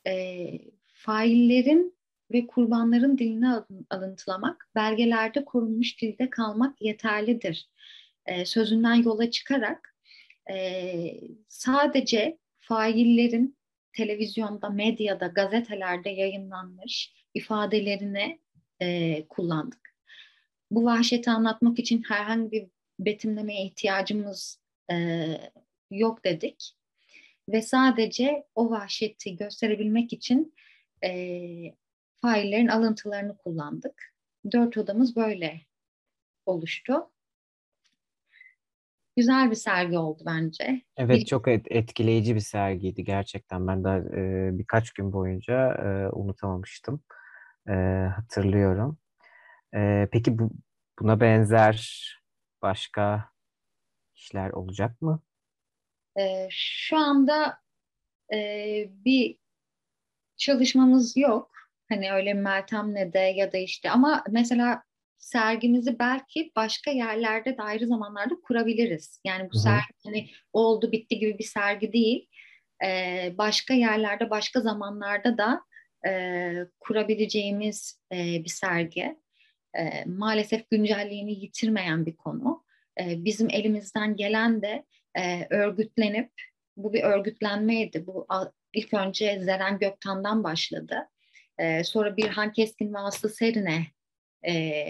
[0.07, 0.47] e,
[0.93, 1.97] faillerin
[2.31, 3.47] ve kurbanların dilini
[3.89, 7.69] alıntılamak, belgelerde korunmuş dilde kalmak yeterlidir
[8.25, 9.95] e, sözünden yola çıkarak
[10.51, 13.57] e, sadece faillerin
[13.93, 18.39] televizyonda, medyada, gazetelerde yayınlanmış ifadelerini
[18.81, 19.95] e, kullandık.
[20.71, 22.67] Bu vahşeti anlatmak için herhangi bir
[23.05, 24.59] betimlemeye ihtiyacımız
[24.91, 24.95] e,
[25.91, 26.73] yok dedik.
[27.49, 30.53] Ve sadece o vahşeti gösterebilmek için
[31.03, 31.11] e,
[32.21, 34.13] faillerin alıntılarını kullandık.
[34.51, 35.61] Dört odamız böyle
[36.45, 37.09] oluştu.
[39.17, 40.81] güzel bir sergi oldu bence.
[40.97, 43.67] Evet Bir- çok et- etkileyici bir sergiydi gerçekten.
[43.67, 47.03] Ben de e, birkaç gün boyunca e, unutamamıştım.
[47.69, 47.73] E,
[48.15, 48.97] hatırlıyorum.
[49.75, 50.51] E, peki bu,
[50.99, 52.07] buna benzer
[52.61, 53.29] başka
[54.15, 55.21] işler olacak mı?
[56.19, 57.57] Ee, şu anda
[58.33, 58.37] e,
[58.89, 59.37] bir
[60.37, 61.51] çalışmamız yok.
[61.89, 64.83] Hani öyle Meltem'le de ya da işte ama mesela
[65.17, 69.21] sergimizi belki başka yerlerde de ayrı zamanlarda kurabiliriz.
[69.25, 69.61] Yani bu Hı hı.
[69.63, 72.27] sergi hani oldu bitti gibi bir sergi değil.
[72.85, 75.61] Ee, başka yerlerde başka zamanlarda da
[76.07, 79.20] e, kurabileceğimiz e, bir sergi.
[79.77, 82.63] E, maalesef güncelliğini yitirmeyen bir konu.
[82.99, 86.31] E, bizim elimizden gelen de e, örgütlenip
[86.77, 88.07] bu bir örgütlenmeydi.
[88.07, 88.27] Bu
[88.73, 91.09] ilk önce Zeren Göktan'dan başladı.
[91.57, 93.87] E, sonra Birhan Keskin ve Aslı Serin'e
[94.47, 94.83] e,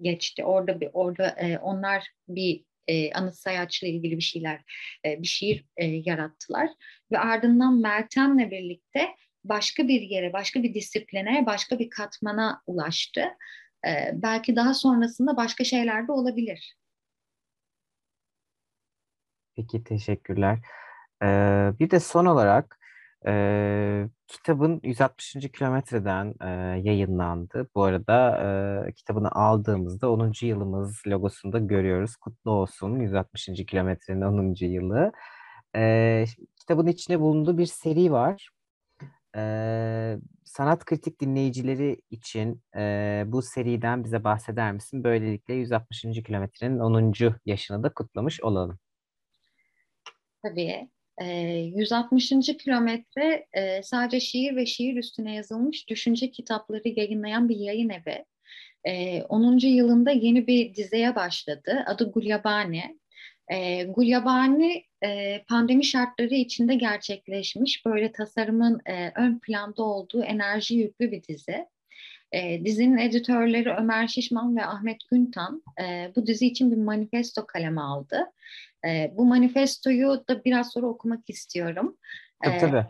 [0.00, 0.44] geçti.
[0.44, 4.60] Orada bir orada e, onlar bir e, anıt sayaçla ilgili bir şeyler
[5.06, 6.70] e, bir şiir e, yarattılar
[7.12, 9.08] ve ardından Meltem'le birlikte
[9.44, 13.24] başka bir yere, başka bir disipline, başka bir katmana ulaştı.
[13.86, 16.76] E, belki daha sonrasında başka şeyler de olabilir.
[19.56, 20.58] Peki teşekkürler.
[21.22, 21.26] E,
[21.80, 22.78] bir de son olarak
[23.26, 25.32] e, kitabın 160.
[25.52, 26.48] kilometreden e,
[26.88, 27.68] yayınlandı.
[27.74, 28.38] Bu arada
[28.88, 30.32] e, kitabını aldığımızda 10.
[30.42, 32.16] yılımız logosunu da görüyoruz.
[32.16, 33.66] Kutlu olsun 160.
[33.66, 34.54] kilometrenin 10.
[34.66, 35.12] yılı.
[35.76, 36.24] E,
[36.56, 38.50] kitabın içine bulunduğu bir seri var.
[39.36, 40.18] Ee,
[40.52, 45.04] sanat kritik dinleyicileri için e, bu seriden bize bahseder misin?
[45.04, 46.02] Böylelikle 160.
[46.02, 47.12] kilometrenin 10.
[47.46, 48.78] yaşını da kutlamış olalım.
[50.42, 50.88] Tabii.
[51.18, 52.28] E, 160.
[52.58, 58.24] kilometre e, sadece şiir ve şiir üstüne yazılmış düşünce kitapları yayınlayan bir yayın evi.
[58.84, 59.58] E, 10.
[59.66, 61.84] yılında yeni bir dizeye başladı.
[61.86, 62.98] Adı Gulyabani.
[63.48, 67.86] E, Gulyabani e, pandemi şartları içinde gerçekleşmiş.
[67.86, 71.66] Böyle tasarımın e, ön planda olduğu enerji yüklü bir dizi.
[72.32, 77.80] E, dizinin editörleri Ömer Şişman ve Ahmet Güntan e, bu dizi için bir manifesto kaleme
[77.80, 78.24] aldı.
[78.86, 81.96] E, bu manifestoyu da biraz sonra okumak istiyorum.
[82.44, 82.86] Tabii E, tabii.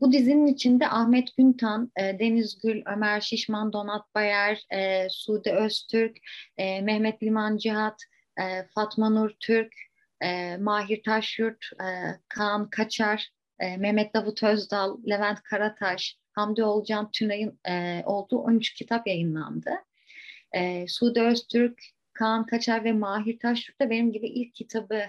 [0.00, 4.66] Bu dizinin içinde Ahmet Güntan, Deniz Gül, Ömer Şişman, Donat Bayer,
[5.10, 6.16] Sude Öztürk,
[6.58, 8.02] Mehmet Liman Cihat,
[8.74, 9.72] Fatma Nur Türk,
[10.22, 11.86] e, Mahir Taşyurt, e,
[12.28, 19.06] Kaan Kaçar, e, Mehmet Davut Özdal, Levent Karataş, Hamdi Olcan Tünay'ın e, olduğu 13 kitap
[19.06, 19.70] yayınlandı.
[20.52, 25.02] E, Sude Öztürk, Kaan Kaçar ve Mahir Taşyurt da benim gibi ilk kitabı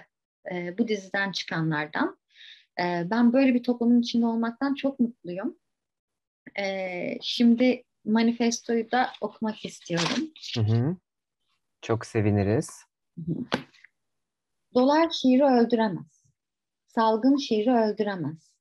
[0.52, 2.18] e, bu diziden çıkanlardan.
[2.80, 5.56] E, ben böyle bir toplumun içinde olmaktan çok mutluyum.
[6.58, 10.30] E, şimdi manifestoyu da okumak istiyorum.
[10.54, 10.96] Hı hı.
[11.82, 12.84] Çok seviniriz.
[14.74, 16.24] Dolar şiiri öldüremez.
[16.86, 18.52] Salgın şiiri öldüremez.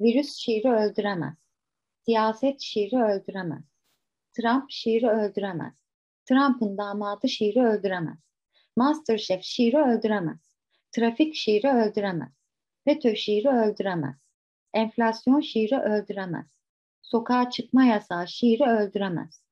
[0.00, 1.34] Virüs şiiri öldüremez.
[2.04, 3.64] Siyaset şiiri öldüremez.
[4.32, 5.74] Trump şiiri öldüremez.
[6.24, 8.18] Trump'ın damadı şiiri öldüremez.
[8.76, 10.38] Masterchef şiiri öldüremez.
[10.92, 12.32] Trafik şiiri öldüremez.
[12.84, 14.16] FETÖ şiiri öldüremez.
[14.74, 16.46] Enflasyon şiiri öldüremez.
[17.02, 19.42] Sokağa çıkma yasağı şiiri öldüremez.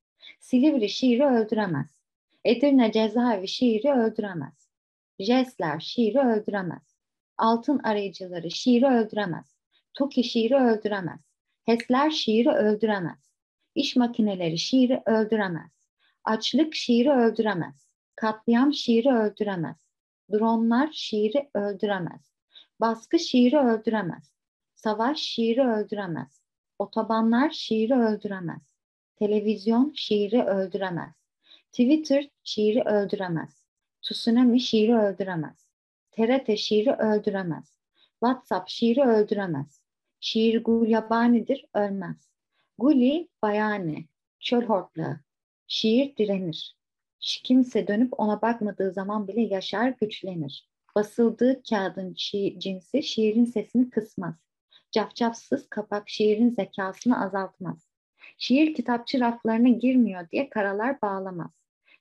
[0.41, 1.99] Silivri şiiri öldüremez.
[2.45, 4.68] Edirne cezaevi şiiri öldüremez.
[5.19, 6.97] Jestler şiiri öldüremez.
[7.39, 9.57] Altın arayıcıları şiiri öldüremez.
[9.95, 11.21] TOKİ şiiri öldüremez.
[11.67, 13.31] HES'ler şiiri öldüremez.
[13.75, 15.71] İş makineleri şiiri öldüremez.
[16.25, 17.89] Açlık şiiri öldüremez.
[18.17, 19.77] Katliam şiiri öldüremez.
[20.33, 22.33] Dronlar şiiri öldüremez.
[22.81, 24.33] Baskı şiiri öldüremez.
[24.75, 26.43] Savaş şiiri öldüremez.
[26.79, 28.63] Otobanlar şiiri öldüremez.
[29.17, 31.15] Televizyon şiiri öldüremez.
[31.73, 33.58] Twitter şiiri öldüremez.
[34.03, 35.71] Tsunami şiiri öldüremez.
[36.11, 37.79] TRT şiiri öldüremez.
[38.25, 39.81] WhatsApp şiiri öldüremez.
[40.21, 42.29] Şiir gul yabanidir, ölmez.
[42.79, 44.07] Guli bayani,
[44.41, 45.21] çöl hortlağı.
[45.67, 46.77] Şiir direnir.
[47.21, 50.69] Kimse dönüp ona bakmadığı zaman bile yaşar, güçlenir.
[50.95, 54.35] Basıldığı kağıdın şi- cinsi şiirin sesini kısmaz.
[54.93, 57.89] Cafcafsız kapak şiirin zekasını azaltmaz.
[58.39, 61.51] Şiir kitapçı raflarına girmiyor diye karalar bağlamaz.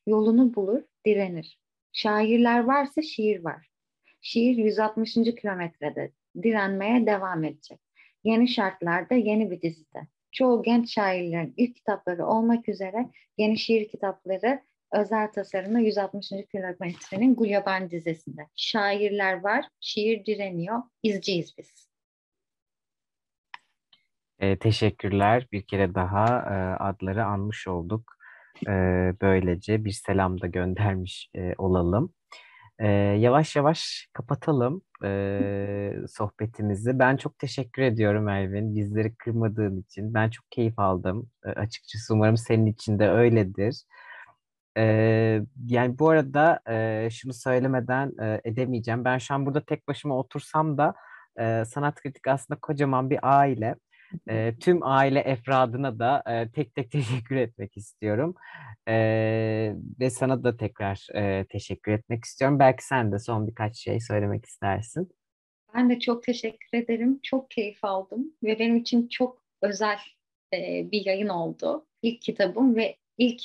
[0.07, 1.59] Yolunu bulur, direnir.
[1.93, 3.67] Şairler varsa şiir var.
[4.21, 5.13] Şiir 160.
[5.13, 6.11] kilometrede
[6.43, 7.79] direnmeye devam edecek.
[8.23, 10.07] Yeni şartlarda yeni bir dizide.
[10.31, 14.61] Çoğu genç şairlerin ilk kitapları olmak üzere yeni şiir kitapları
[14.91, 16.29] özel tasarımla 160.
[16.51, 18.47] kilometrenin Gulyaban dizesinde.
[18.55, 21.87] Şairler var, şiir direniyor, izciyiz biz.
[24.39, 25.47] E, teşekkürler.
[25.51, 28.16] Bir kere daha e, adları anmış olduk.
[28.67, 28.71] E,
[29.21, 32.13] böylece bir selam da göndermiş e, olalım.
[32.79, 32.87] E,
[33.19, 36.99] yavaş yavaş kapatalım e, sohbetimizi.
[36.99, 40.13] Ben çok teşekkür ediyorum Elvin, bizleri kırmadığın için.
[40.13, 42.13] Ben çok keyif aldım e, açıkçası.
[42.13, 43.83] Umarım senin için de öyledir.
[44.77, 44.83] E,
[45.67, 46.59] yani bu arada
[47.09, 48.11] şunu söylemeden
[48.43, 49.05] edemeyeceğim.
[49.05, 50.93] Ben şu an burada tek başıma otursam da
[51.65, 53.75] Sanat Kritik aslında kocaman bir aile.
[54.29, 58.35] E, tüm aile efradına da e, tek tek teşekkür etmek istiyorum.
[58.87, 58.95] E,
[59.99, 62.59] ve sana da tekrar e, teşekkür etmek istiyorum.
[62.59, 65.11] Belki sen de son birkaç şey söylemek istersin.
[65.75, 67.19] Ben de çok teşekkür ederim.
[67.23, 69.97] Çok keyif aldım ve benim için çok özel
[70.53, 71.87] e, bir yayın oldu.
[72.01, 73.41] İlk kitabım ve ilk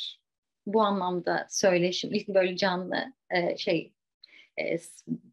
[0.66, 3.92] bu anlamda söyleşim, ilk böyle canlı e, şey
[4.60, 4.78] e,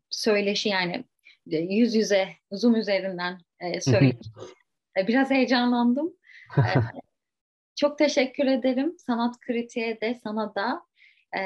[0.10, 1.04] söyleşi yani
[1.46, 4.20] yüz yüze, Zoom üzerinden e, söyleşi
[4.98, 6.14] biraz heyecanlandım.
[6.58, 8.96] E, çok teşekkür ederim.
[8.98, 10.82] Sanat kritiğe de sana da
[11.40, 11.42] e,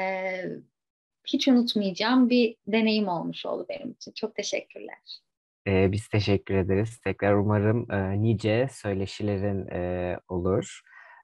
[1.26, 4.12] hiç unutmayacağım bir deneyim olmuş oldu benim için.
[4.12, 5.20] Çok teşekkürler.
[5.66, 7.00] Ee, biz teşekkür ederiz.
[7.00, 10.80] Tekrar umarım e, nice söyleşilerin e, olur.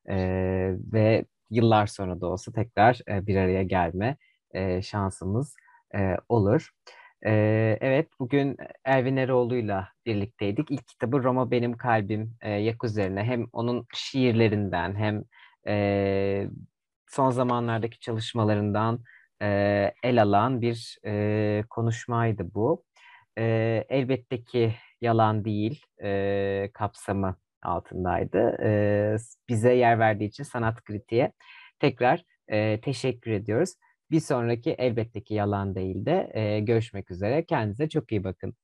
[0.09, 0.17] E,
[0.93, 4.17] ve yıllar sonra da olsa tekrar e, bir araya gelme
[4.55, 5.57] e, şansımız
[5.95, 6.71] e, olur.
[7.23, 10.71] Evet, bugün Elvin Eroğlu'yla birlikteydik.
[10.71, 15.25] İlk kitabı Roma Benim Kalbim Yak üzerine hem onun şiirlerinden hem
[17.09, 19.05] son zamanlardaki çalışmalarından
[20.03, 20.99] el alan bir
[21.71, 22.85] konuşmaydı bu.
[23.39, 23.45] E,
[23.89, 25.83] elbette ki yalan değil
[26.73, 28.57] kapsamı altındaydı.
[29.49, 31.33] Bize yer verdiği için sanat kritiğe
[31.79, 32.25] tekrar
[32.83, 33.75] teşekkür ediyoruz.
[34.11, 37.45] Bir sonraki elbette ki yalan değil de e, görüşmek üzere.
[37.47, 38.55] Kendinize çok iyi bakın.